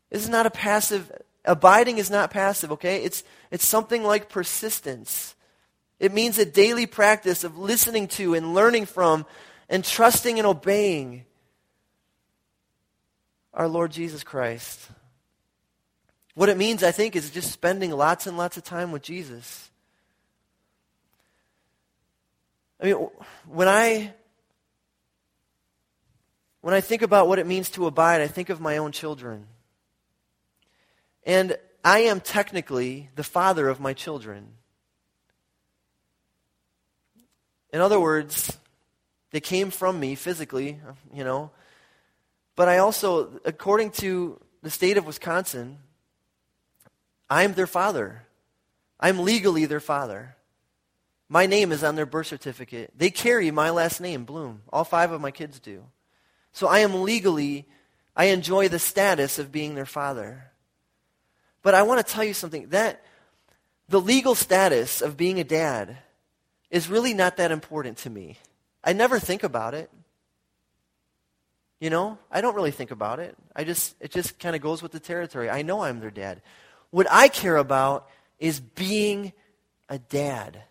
This 0.09 0.23
is 0.23 0.29
not 0.29 0.47
a 0.47 0.49
passive, 0.49 1.11
abiding 1.45 1.99
is 1.99 2.09
not 2.09 2.31
passive, 2.31 2.71
okay? 2.71 3.03
It's, 3.03 3.23
it's 3.51 3.63
something 3.63 4.03
like 4.03 4.27
persistence. 4.27 5.35
It 5.99 6.11
means 6.11 6.39
a 6.39 6.45
daily 6.45 6.87
practice 6.87 7.43
of 7.43 7.59
listening 7.59 8.07
to 8.07 8.33
and 8.33 8.55
learning 8.55 8.87
from 8.87 9.27
and 9.69 9.83
trusting 9.83 10.37
and 10.39 10.47
obeying 10.47 11.25
our 13.53 13.67
Lord 13.67 13.91
Jesus 13.91 14.23
Christ. 14.23 14.89
What 16.35 16.49
it 16.49 16.57
means, 16.57 16.83
I 16.83 16.91
think, 16.91 17.15
is 17.15 17.31
just 17.31 17.51
spending 17.51 17.91
lots 17.91 18.27
and 18.27 18.37
lots 18.37 18.57
of 18.57 18.63
time 18.63 18.91
with 18.91 19.01
Jesus. 19.01 19.71
I 22.79 22.85
mean, 22.85 23.09
when 23.47 23.67
I 23.67 24.13
when 26.61 26.73
I 26.73 26.81
think 26.81 27.01
about 27.01 27.27
what 27.27 27.39
it 27.39 27.47
means 27.47 27.69
to 27.71 27.87
abide, 27.87 28.21
I 28.21 28.27
think 28.27 28.49
of 28.49 28.59
my 28.59 28.77
own 28.77 28.91
children. 28.91 29.47
And 31.25 31.57
I 31.83 31.99
am 31.99 32.19
technically 32.19 33.09
the 33.15 33.23
father 33.23 33.69
of 33.69 33.79
my 33.79 33.93
children. 33.93 34.49
In 37.71 37.81
other 37.81 37.99
words, 37.99 38.57
they 39.31 39.39
came 39.39 39.71
from 39.71 39.99
me 39.99 40.15
physically, 40.15 40.79
you 41.13 41.23
know. 41.23 41.51
But 42.55 42.69
I 42.69 42.77
also, 42.79 43.39
according 43.45 43.91
to 43.91 44.39
the 44.61 44.69
state 44.69 44.97
of 44.97 45.05
Wisconsin, 45.05 45.77
I'm 47.29 47.53
their 47.53 47.67
father. 47.67 48.23
I'm 48.99 49.19
legally 49.19 49.65
their 49.65 49.79
father. 49.79 50.35
My 51.29 51.45
name 51.45 51.71
is 51.71 51.83
on 51.83 51.95
their 51.95 52.05
birth 52.05 52.27
certificate. 52.27 52.93
They 52.97 53.09
carry 53.09 53.51
my 53.51 53.69
last 53.69 53.99
name, 53.99 54.23
Bloom. 54.23 54.61
All 54.71 54.85
five 54.85 55.11
of 55.11 55.21
my 55.21 55.31
kids 55.31 55.59
do. 55.59 55.83
So 56.53 56.67
I 56.67 56.79
am 56.79 57.03
legally, 57.03 57.65
I 58.15 58.25
enjoy 58.25 58.69
the 58.69 58.79
status 58.79 59.37
of 59.37 59.51
being 59.51 59.75
their 59.75 59.85
father. 59.85 60.51
But 61.61 61.75
I 61.75 61.83
want 61.83 62.05
to 62.05 62.13
tell 62.13 62.23
you 62.23 62.33
something 62.33 62.69
that 62.69 63.03
the 63.89 64.01
legal 64.01 64.35
status 64.35 65.01
of 65.01 65.17
being 65.17 65.39
a 65.39 65.43
dad 65.43 65.97
is 66.71 66.89
really 66.89 67.13
not 67.13 67.37
that 67.37 67.51
important 67.51 67.97
to 67.99 68.09
me. 68.09 68.37
I 68.87 68.93
never 68.93 69.19
think 69.19 69.43
about 69.43 69.73
it. 69.73 69.91
You 71.81 71.89
know, 71.89 72.17
I 72.31 72.39
don't 72.39 72.55
really 72.55 72.71
think 72.71 72.91
about 72.91 73.19
it. 73.19 73.35
I 73.53 73.65
just 73.65 73.95
it 73.99 74.11
just 74.11 74.39
kind 74.39 74.55
of 74.55 74.61
goes 74.61 74.81
with 74.81 74.93
the 74.93 74.99
territory. 74.99 75.49
I 75.49 75.61
know 75.61 75.81
I'm 75.81 75.99
their 75.99 76.09
dad. 76.09 76.41
What 76.89 77.05
I 77.11 77.27
care 77.27 77.57
about 77.57 78.07
is 78.39 78.61
being 78.61 79.33
a 79.89 79.99
dad. 79.99 80.63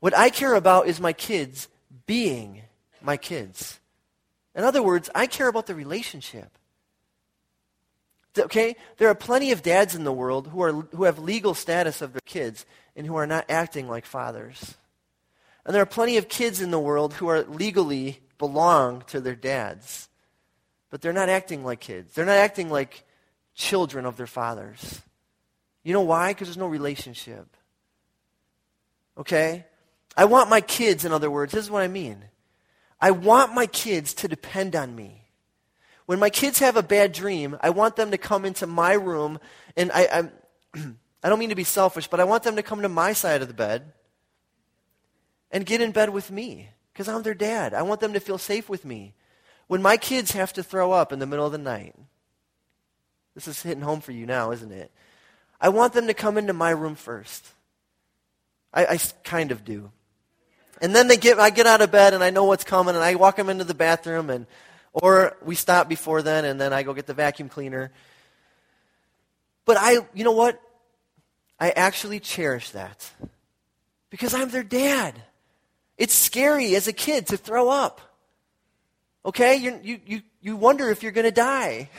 What 0.00 0.18
I 0.18 0.30
care 0.30 0.54
about 0.54 0.88
is 0.88 1.00
my 1.00 1.12
kids 1.12 1.68
being 2.06 2.62
my 3.00 3.16
kids. 3.16 3.78
In 4.56 4.64
other 4.64 4.82
words, 4.82 5.08
I 5.14 5.28
care 5.28 5.46
about 5.46 5.66
the 5.66 5.76
relationship. 5.76 6.58
Okay? 8.36 8.74
There 8.98 9.08
are 9.08 9.14
plenty 9.14 9.52
of 9.52 9.62
dads 9.62 9.94
in 9.94 10.02
the 10.02 10.12
world 10.12 10.48
who, 10.48 10.60
are, 10.62 10.72
who 10.72 11.04
have 11.04 11.20
legal 11.20 11.54
status 11.54 12.02
of 12.02 12.12
their 12.12 12.20
kids 12.26 12.66
and 12.96 13.06
who 13.06 13.14
are 13.14 13.28
not 13.28 13.44
acting 13.48 13.88
like 13.88 14.06
fathers. 14.06 14.76
And 15.64 15.74
there 15.74 15.82
are 15.82 15.86
plenty 15.86 16.16
of 16.16 16.28
kids 16.28 16.60
in 16.60 16.70
the 16.70 16.80
world 16.80 17.14
who 17.14 17.28
are 17.28 17.42
legally 17.42 18.20
belong 18.38 19.04
to 19.08 19.20
their 19.20 19.36
dads. 19.36 20.08
But 20.90 21.00
they're 21.00 21.12
not 21.12 21.28
acting 21.28 21.64
like 21.64 21.80
kids. 21.80 22.12
They're 22.14 22.26
not 22.26 22.36
acting 22.36 22.68
like 22.68 23.04
children 23.54 24.04
of 24.04 24.16
their 24.16 24.26
fathers. 24.26 25.00
You 25.84 25.92
know 25.92 26.02
why? 26.02 26.30
Because 26.30 26.48
there's 26.48 26.56
no 26.56 26.66
relationship. 26.66 27.56
Okay? 29.16 29.64
I 30.16 30.24
want 30.24 30.50
my 30.50 30.60
kids, 30.60 31.04
in 31.04 31.12
other 31.12 31.30
words, 31.30 31.52
this 31.52 31.64
is 31.64 31.70
what 31.70 31.82
I 31.82 31.88
mean. 31.88 32.24
I 33.00 33.12
want 33.12 33.54
my 33.54 33.66
kids 33.66 34.14
to 34.14 34.28
depend 34.28 34.76
on 34.76 34.94
me. 34.94 35.22
When 36.06 36.18
my 36.18 36.30
kids 36.30 36.58
have 36.58 36.76
a 36.76 36.82
bad 36.82 37.12
dream, 37.12 37.56
I 37.60 37.70
want 37.70 37.96
them 37.96 38.10
to 38.10 38.18
come 38.18 38.44
into 38.44 38.66
my 38.66 38.92
room, 38.92 39.38
and 39.76 39.90
I, 39.92 40.08
I'm, 40.12 40.32
I 41.22 41.28
don't 41.28 41.38
mean 41.38 41.48
to 41.50 41.54
be 41.54 41.64
selfish, 41.64 42.08
but 42.08 42.20
I 42.20 42.24
want 42.24 42.42
them 42.42 42.56
to 42.56 42.62
come 42.62 42.82
to 42.82 42.88
my 42.88 43.12
side 43.12 43.42
of 43.42 43.48
the 43.48 43.54
bed 43.54 43.92
and 45.52 45.66
get 45.66 45.80
in 45.80 45.92
bed 45.92 46.10
with 46.10 46.30
me 46.30 46.70
because 46.92 47.08
I'm 47.08 47.22
their 47.22 47.34
dad. 47.34 47.74
I 47.74 47.82
want 47.82 48.00
them 48.00 48.14
to 48.14 48.20
feel 48.20 48.38
safe 48.38 48.68
with 48.68 48.84
me. 48.84 49.14
When 49.68 49.82
my 49.82 49.96
kids 49.96 50.32
have 50.32 50.52
to 50.54 50.62
throw 50.62 50.92
up 50.92 51.12
in 51.12 51.18
the 51.18 51.26
middle 51.26 51.46
of 51.46 51.52
the 51.52 51.58
night, 51.58 51.94
this 53.34 53.46
is 53.46 53.62
hitting 53.62 53.82
home 53.82 54.00
for 54.00 54.12
you 54.12 54.26
now, 54.26 54.50
isn't 54.50 54.72
it? 54.72 54.90
I 55.60 55.68
want 55.68 55.92
them 55.92 56.08
to 56.08 56.14
come 56.14 56.36
into 56.36 56.52
my 56.52 56.70
room 56.70 56.94
first. 56.94 57.46
I, 58.74 58.86
I 58.86 58.98
kind 59.22 59.52
of 59.52 59.64
do. 59.64 59.92
And 60.80 60.94
then 60.94 61.06
they 61.06 61.16
get, 61.16 61.38
I 61.38 61.50
get 61.50 61.66
out 61.66 61.80
of 61.80 61.92
bed 61.92 62.14
and 62.14 62.24
I 62.24 62.30
know 62.30 62.44
what's 62.44 62.64
coming 62.64 62.94
and 62.94 63.04
I 63.04 63.14
walk 63.14 63.36
them 63.36 63.48
into 63.48 63.64
the 63.64 63.74
bathroom 63.74 64.30
and, 64.30 64.46
or 64.92 65.36
we 65.44 65.54
stop 65.54 65.88
before 65.88 66.22
then 66.22 66.44
and 66.44 66.60
then 66.60 66.72
I 66.72 66.82
go 66.82 66.92
get 66.92 67.06
the 67.06 67.14
vacuum 67.14 67.48
cleaner. 67.48 67.92
But 69.64 69.76
I, 69.78 69.98
you 70.12 70.24
know 70.24 70.32
what? 70.32 70.60
I 71.60 71.70
actually 71.70 72.18
cherish 72.18 72.70
that 72.70 73.08
because 74.10 74.34
I'm 74.34 74.48
their 74.48 74.64
dad. 74.64 75.14
It's 76.02 76.14
scary 76.14 76.74
as 76.74 76.88
a 76.88 76.92
kid 76.92 77.28
to 77.28 77.36
throw 77.36 77.68
up. 77.68 78.00
Okay? 79.24 79.54
You're, 79.54 79.78
you, 79.82 80.00
you, 80.04 80.22
you 80.40 80.56
wonder 80.56 80.90
if 80.90 81.04
you're 81.04 81.12
going 81.12 81.26
to 81.26 81.30
die. 81.30 81.90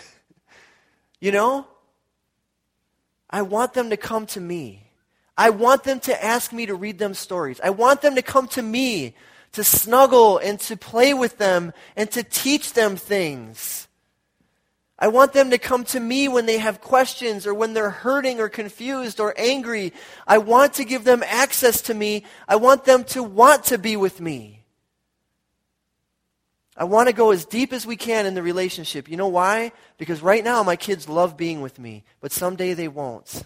you 1.21 1.31
know? 1.31 1.65
I 3.29 3.43
want 3.43 3.73
them 3.73 3.91
to 3.91 3.95
come 3.95 4.25
to 4.25 4.41
me. 4.41 4.83
I 5.37 5.51
want 5.51 5.85
them 5.85 6.01
to 6.01 6.21
ask 6.21 6.51
me 6.51 6.65
to 6.65 6.75
read 6.75 6.99
them 6.99 7.13
stories. 7.13 7.61
I 7.63 7.69
want 7.69 8.01
them 8.01 8.15
to 8.15 8.21
come 8.21 8.49
to 8.49 8.61
me 8.61 9.15
to 9.53 9.63
snuggle 9.63 10.37
and 10.37 10.59
to 10.59 10.75
play 10.75 11.13
with 11.13 11.37
them 11.37 11.71
and 11.95 12.11
to 12.11 12.23
teach 12.23 12.73
them 12.73 12.97
things. 12.97 13.87
I 15.03 15.07
want 15.09 15.33
them 15.33 15.49
to 15.49 15.57
come 15.57 15.83
to 15.87 15.99
me 15.99 16.29
when 16.29 16.45
they 16.45 16.59
have 16.59 16.79
questions 16.79 17.45
or 17.45 17.53
when 17.53 17.73
they're 17.73 17.89
hurting 17.89 18.39
or 18.39 18.47
confused 18.47 19.19
or 19.19 19.33
angry. 19.37 19.91
I 20.25 20.37
want 20.37 20.75
to 20.75 20.85
give 20.85 21.03
them 21.03 21.21
access 21.27 21.81
to 21.81 21.93
me. 21.93 22.23
I 22.47 22.55
want 22.55 22.85
them 22.85 23.03
to 23.07 23.21
want 23.21 23.65
to 23.65 23.77
be 23.77 23.97
with 23.97 24.21
me. 24.21 24.63
I 26.77 26.85
want 26.85 27.09
to 27.09 27.13
go 27.13 27.31
as 27.31 27.43
deep 27.43 27.73
as 27.73 27.85
we 27.85 27.97
can 27.97 28.25
in 28.25 28.33
the 28.33 28.41
relationship. 28.41 29.09
You 29.09 29.17
know 29.17 29.27
why? 29.27 29.73
Because 29.97 30.21
right 30.21 30.41
now 30.41 30.63
my 30.63 30.77
kids 30.77 31.09
love 31.09 31.35
being 31.35 31.59
with 31.59 31.79
me, 31.79 32.05
but 32.21 32.31
someday 32.31 32.73
they 32.73 32.87
won't. 32.87 33.43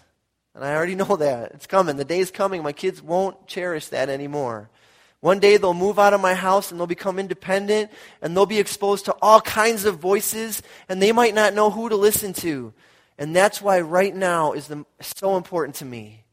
And 0.54 0.64
I 0.64 0.76
already 0.76 0.94
know 0.94 1.16
that. 1.16 1.50
It's 1.54 1.66
coming. 1.66 1.96
The 1.96 2.04
day's 2.04 2.30
coming. 2.30 2.62
My 2.62 2.70
kids 2.70 3.02
won't 3.02 3.48
cherish 3.48 3.88
that 3.88 4.08
anymore. 4.08 4.70
One 5.20 5.40
day 5.40 5.56
they'll 5.56 5.74
move 5.74 5.98
out 5.98 6.14
of 6.14 6.20
my 6.20 6.34
house 6.34 6.70
and 6.70 6.78
they'll 6.78 6.86
become 6.86 7.18
independent 7.18 7.90
and 8.22 8.36
they'll 8.36 8.46
be 8.46 8.60
exposed 8.60 9.06
to 9.06 9.16
all 9.20 9.40
kinds 9.40 9.84
of 9.84 9.98
voices 9.98 10.62
and 10.88 11.02
they 11.02 11.12
might 11.12 11.34
not 11.34 11.54
know 11.54 11.70
who 11.70 11.88
to 11.88 11.96
listen 11.96 12.32
to. 12.34 12.72
And 13.18 13.34
that's 13.34 13.60
why 13.60 13.80
right 13.80 14.14
now 14.14 14.52
is 14.52 14.68
the, 14.68 14.84
so 15.00 15.36
important 15.36 15.76
to 15.76 15.84
me 15.84 16.24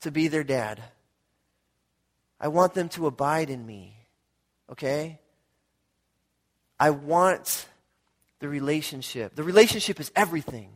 to 0.00 0.10
be 0.10 0.28
their 0.28 0.44
dad. 0.44 0.82
I 2.38 2.48
want 2.48 2.74
them 2.74 2.90
to 2.90 3.06
abide 3.06 3.48
in 3.48 3.64
me. 3.64 3.96
Okay? 4.70 5.18
I 6.78 6.90
want 6.90 7.66
the 8.40 8.48
relationship. 8.48 9.34
The 9.34 9.42
relationship 9.42 9.98
is 9.98 10.12
everything. 10.14 10.68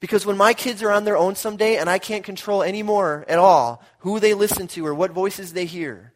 Because 0.00 0.26
when 0.26 0.36
my 0.36 0.52
kids 0.52 0.82
are 0.82 0.90
on 0.90 1.04
their 1.04 1.16
own 1.16 1.36
someday 1.36 1.76
and 1.76 1.88
I 1.88 2.00
can't 2.00 2.24
control 2.24 2.64
anymore 2.64 3.24
at 3.28 3.38
all 3.38 3.84
who 4.00 4.18
they 4.18 4.34
listen 4.34 4.66
to 4.68 4.84
or 4.84 4.94
what 4.94 5.12
voices 5.12 5.52
they 5.52 5.64
hear, 5.64 6.11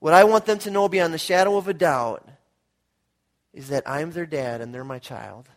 what 0.00 0.14
I 0.14 0.24
want 0.24 0.46
them 0.46 0.58
to 0.60 0.70
know 0.70 0.88
beyond 0.88 1.12
the 1.12 1.18
shadow 1.18 1.56
of 1.56 1.68
a 1.68 1.74
doubt 1.74 2.26
is 3.52 3.68
that 3.68 3.88
I'm 3.88 4.12
their 4.12 4.26
dad 4.26 4.60
and 4.60 4.72
they're 4.72 4.84
my 4.84 4.98
child. 4.98 5.48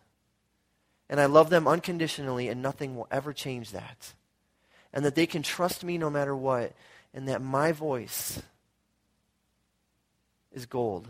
And 1.10 1.20
I 1.20 1.26
love 1.26 1.50
them 1.50 1.68
unconditionally, 1.68 2.48
and 2.48 2.62
nothing 2.62 2.96
will 2.96 3.08
ever 3.12 3.34
change 3.34 3.72
that. 3.72 4.14
And 4.94 5.04
that 5.04 5.14
they 5.14 5.26
can 5.26 5.44
trust 5.44 5.84
me 5.84 5.98
no 5.98 6.10
matter 6.10 6.34
what, 6.34 6.72
and 7.14 7.28
that 7.28 7.42
my 7.42 7.74
voice 7.74 8.42
is 10.54 10.66
gold. 10.66 11.10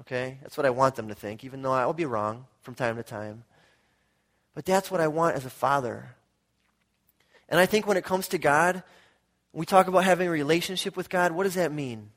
Okay? 0.00 0.38
That's 0.42 0.56
what 0.56 0.66
I 0.66 0.70
want 0.70 0.96
them 0.96 1.06
to 1.06 1.14
think, 1.14 1.44
even 1.44 1.62
though 1.62 1.72
I'll 1.72 1.92
be 1.92 2.04
wrong 2.04 2.46
from 2.62 2.74
time 2.74 2.96
to 2.96 3.04
time. 3.04 3.44
But 4.54 4.64
that's 4.64 4.90
what 4.90 5.00
I 5.00 5.06
want 5.06 5.36
as 5.36 5.46
a 5.46 5.50
father. 5.50 6.16
And 7.48 7.60
I 7.60 7.66
think 7.66 7.86
when 7.86 7.96
it 7.96 8.04
comes 8.04 8.26
to 8.28 8.38
God, 8.38 8.82
we 9.52 9.66
talk 9.66 9.88
about 9.88 10.04
having 10.04 10.28
a 10.28 10.30
relationship 10.30 10.96
with 10.96 11.08
God. 11.08 11.32
What 11.32 11.44
does 11.44 11.54
that 11.54 11.72
mean? 11.72 12.10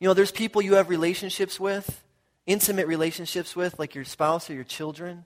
You 0.00 0.08
know, 0.08 0.14
there's 0.14 0.32
people 0.32 0.62
you 0.62 0.74
have 0.74 0.88
relationships 0.88 1.58
with, 1.58 2.02
intimate 2.46 2.86
relationships 2.86 3.54
with, 3.56 3.78
like 3.78 3.94
your 3.94 4.04
spouse 4.04 4.48
or 4.48 4.54
your 4.54 4.64
children. 4.64 5.24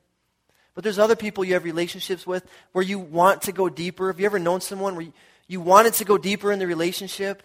But 0.75 0.85
there's 0.85 0.99
other 0.99 1.16
people 1.16 1.45
you 1.45 1.55
have 1.55 1.64
relationships 1.64 2.27
with 2.27 2.47
where 2.73 2.85
you 2.85 2.99
want 2.99 3.42
to 3.42 3.53
go 3.53 3.68
deeper. 3.68 4.09
Have 4.09 4.18
you 4.18 4.27
ever 4.27 4.38
known 4.38 4.61
someone 4.61 4.97
where 4.97 5.07
you, 5.47 5.61
wanted 5.61 5.92
to 5.95 6.05
go 6.07 6.16
deeper 6.16 6.51
in 6.51 6.59
the 6.59 6.66
relationship, 6.66 7.42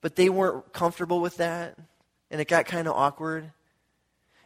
but 0.00 0.14
they 0.14 0.28
weren't 0.28 0.72
comfortable 0.72 1.20
with 1.20 1.38
that, 1.38 1.76
and 2.30 2.40
it 2.40 2.46
got 2.46 2.66
kind 2.66 2.86
of 2.86 2.94
awkward? 2.94 3.50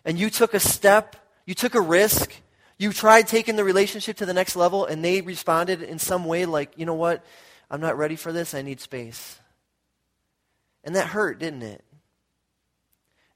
And 0.06 0.18
you 0.18 0.30
took 0.30 0.54
a 0.54 0.60
step, 0.60 1.16
you 1.44 1.54
took 1.54 1.74
a 1.74 1.80
risk, 1.80 2.32
you 2.80 2.94
tried 2.94 3.28
taking 3.28 3.56
the 3.56 3.62
relationship 3.62 4.16
to 4.16 4.26
the 4.26 4.32
next 4.32 4.56
level 4.56 4.86
and 4.86 5.04
they 5.04 5.20
responded 5.20 5.82
in 5.82 5.98
some 5.98 6.24
way 6.24 6.46
like, 6.46 6.72
you 6.76 6.86
know 6.86 6.94
what? 6.94 7.22
I'm 7.70 7.82
not 7.82 7.98
ready 7.98 8.16
for 8.16 8.32
this. 8.32 8.54
I 8.54 8.62
need 8.62 8.80
space. 8.80 9.38
And 10.82 10.96
that 10.96 11.08
hurt, 11.08 11.38
didn't 11.38 11.62
it? 11.62 11.84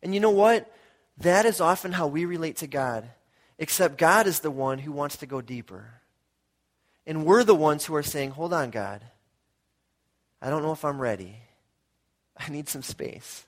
And 0.03 0.15
you 0.15 0.21
know 0.21 0.31
what? 0.31 0.73
That 1.19 1.45
is 1.45 1.61
often 1.61 1.93
how 1.93 2.07
we 2.07 2.25
relate 2.25 2.57
to 2.57 2.67
God. 2.67 3.11
Except 3.59 3.99
God 3.99 4.27
is 4.27 4.41
the 4.41 4.51
one 4.51 4.79
who 4.79 4.93
wants 4.93 5.19
to 5.19 5.27
go 5.27 5.43
deeper. 5.43 6.01
And 7.07 7.27
we're 7.27 7.45
the 7.45 7.55
ones 7.55 7.85
who 7.85 7.95
are 7.97 8.03
saying, 8.03 8.31
hold 8.31 8.55
on, 8.55 8.71
God. 8.71 9.03
I 10.41 10.49
don't 10.49 10.63
know 10.63 10.73
if 10.73 10.87
I'm 10.87 10.99
ready. 10.99 11.37
I 12.39 12.49
need 12.49 12.71
some 12.71 12.83
space. 12.83 13.45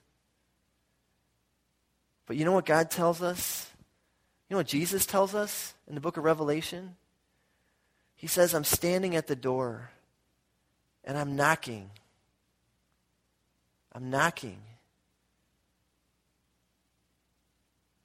But 2.26 2.36
you 2.36 2.44
know 2.44 2.52
what 2.52 2.66
God 2.66 2.90
tells 2.90 3.22
us? 3.22 3.70
You 4.48 4.54
know 4.54 4.58
what 4.58 4.66
Jesus 4.66 5.06
tells 5.06 5.34
us 5.34 5.74
in 5.88 5.94
the 5.94 6.00
book 6.00 6.16
of 6.16 6.24
Revelation? 6.24 6.96
He 8.14 8.26
says, 8.26 8.54
I'm 8.54 8.64
standing 8.64 9.16
at 9.16 9.26
the 9.26 9.36
door 9.36 9.90
and 11.04 11.18
I'm 11.18 11.36
knocking. 11.36 11.90
I'm 13.92 14.10
knocking. 14.10 14.58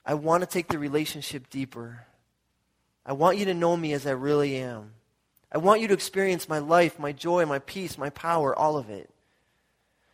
I 0.05 0.15
want 0.15 0.41
to 0.41 0.49
take 0.49 0.67
the 0.67 0.79
relationship 0.79 1.49
deeper. 1.49 2.05
I 3.05 3.13
want 3.13 3.37
you 3.37 3.45
to 3.45 3.53
know 3.53 3.77
me 3.77 3.93
as 3.93 4.07
I 4.07 4.11
really 4.11 4.57
am. 4.57 4.91
I 5.51 5.57
want 5.57 5.81
you 5.81 5.87
to 5.89 5.93
experience 5.93 6.49
my 6.49 6.59
life, 6.59 6.97
my 6.97 7.11
joy, 7.11 7.45
my 7.45 7.59
peace, 7.59 7.97
my 7.97 8.09
power, 8.09 8.57
all 8.57 8.77
of 8.77 8.89
it. 8.89 9.09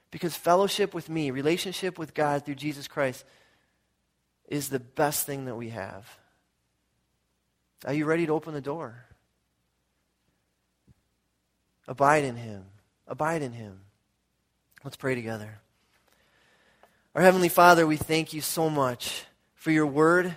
Because 0.10 0.36
fellowship 0.36 0.94
with 0.94 1.10
me, 1.10 1.32
relationship 1.32 2.00
with 2.00 2.14
God 2.14 2.46
through 2.46 2.56
Jesus 2.56 2.88
Christ, 2.88 3.24
is 4.48 4.70
the 4.70 4.80
best 4.80 5.26
thing 5.26 5.46
that 5.46 5.56
we 5.56 5.70
have. 5.70 6.17
Are 7.86 7.94
you 7.94 8.06
ready 8.06 8.26
to 8.26 8.34
open 8.34 8.54
the 8.54 8.62
door? 8.62 9.06
Abide 11.88 12.24
in 12.24 12.36
Him. 12.36 12.66
Abide 13.08 13.42
in 13.42 13.54
Him. 13.54 13.80
Let's 14.84 14.98
pray 14.98 15.16
together. 15.16 15.60
Our 17.16 17.22
Heavenly 17.22 17.50
Father, 17.50 17.88
we 17.88 17.98
thank 17.98 18.34
you 18.34 18.42
so 18.42 18.70
much 18.70 19.26
for 19.56 19.72
your 19.72 19.88
word, 19.88 20.36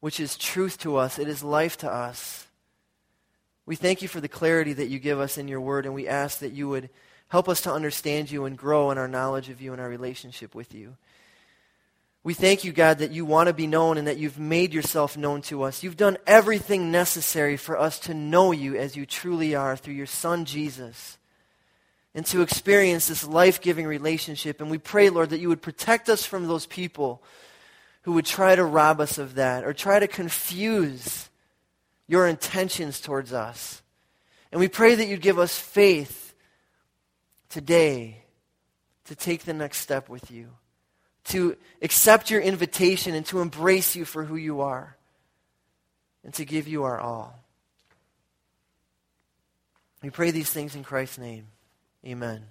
which 0.00 0.20
is 0.20 0.36
truth 0.36 0.78
to 0.78 0.96
us, 0.96 1.18
it 1.18 1.28
is 1.28 1.42
life 1.42 1.76
to 1.78 1.90
us. 1.90 2.46
We 3.66 3.76
thank 3.76 4.00
you 4.00 4.08
for 4.08 4.20
the 4.20 4.28
clarity 4.28 4.72
that 4.74 4.88
you 4.88 4.98
give 4.98 5.18
us 5.18 5.36
in 5.38 5.48
your 5.48 5.60
word, 5.60 5.86
and 5.86 5.94
we 5.94 6.06
ask 6.06 6.38
that 6.38 6.52
you 6.52 6.68
would 6.68 6.88
help 7.28 7.48
us 7.48 7.60
to 7.62 7.72
understand 7.72 8.30
you 8.30 8.44
and 8.44 8.56
grow 8.56 8.90
in 8.90 8.98
our 8.98 9.08
knowledge 9.08 9.48
of 9.48 9.60
you 9.60 9.72
and 9.72 9.80
our 9.80 9.88
relationship 9.88 10.54
with 10.54 10.72
you. 10.72 10.96
We 12.26 12.34
thank 12.34 12.64
you, 12.64 12.72
God, 12.72 12.98
that 12.98 13.12
you 13.12 13.24
want 13.24 13.46
to 13.46 13.52
be 13.52 13.68
known 13.68 13.98
and 13.98 14.08
that 14.08 14.16
you've 14.16 14.36
made 14.36 14.74
yourself 14.74 15.16
known 15.16 15.42
to 15.42 15.62
us. 15.62 15.84
You've 15.84 15.96
done 15.96 16.18
everything 16.26 16.90
necessary 16.90 17.56
for 17.56 17.78
us 17.78 18.00
to 18.00 18.14
know 18.14 18.50
you 18.50 18.74
as 18.74 18.96
you 18.96 19.06
truly 19.06 19.54
are 19.54 19.76
through 19.76 19.94
your 19.94 20.06
Son, 20.06 20.44
Jesus, 20.44 21.18
and 22.16 22.26
to 22.26 22.42
experience 22.42 23.06
this 23.06 23.24
life 23.24 23.60
giving 23.60 23.86
relationship. 23.86 24.60
And 24.60 24.72
we 24.72 24.78
pray, 24.78 25.08
Lord, 25.08 25.30
that 25.30 25.38
you 25.38 25.48
would 25.48 25.62
protect 25.62 26.08
us 26.08 26.26
from 26.26 26.48
those 26.48 26.66
people 26.66 27.22
who 28.02 28.14
would 28.14 28.26
try 28.26 28.56
to 28.56 28.64
rob 28.64 29.00
us 29.00 29.18
of 29.18 29.36
that 29.36 29.62
or 29.62 29.72
try 29.72 30.00
to 30.00 30.08
confuse 30.08 31.28
your 32.08 32.26
intentions 32.26 33.00
towards 33.00 33.32
us. 33.32 33.82
And 34.50 34.58
we 34.58 34.66
pray 34.66 34.96
that 34.96 35.06
you'd 35.06 35.20
give 35.20 35.38
us 35.38 35.56
faith 35.56 36.34
today 37.48 38.24
to 39.04 39.14
take 39.14 39.44
the 39.44 39.54
next 39.54 39.78
step 39.78 40.08
with 40.08 40.32
you 40.32 40.48
to 41.28 41.56
accept 41.82 42.30
your 42.30 42.40
invitation 42.40 43.14
and 43.14 43.26
to 43.26 43.40
embrace 43.40 43.96
you 43.96 44.04
for 44.04 44.24
who 44.24 44.36
you 44.36 44.60
are 44.60 44.96
and 46.24 46.32
to 46.34 46.44
give 46.44 46.68
you 46.68 46.84
our 46.84 46.98
all. 46.98 47.38
We 50.02 50.10
pray 50.10 50.30
these 50.30 50.50
things 50.50 50.74
in 50.74 50.84
Christ's 50.84 51.18
name. 51.18 51.46
Amen. 52.04 52.44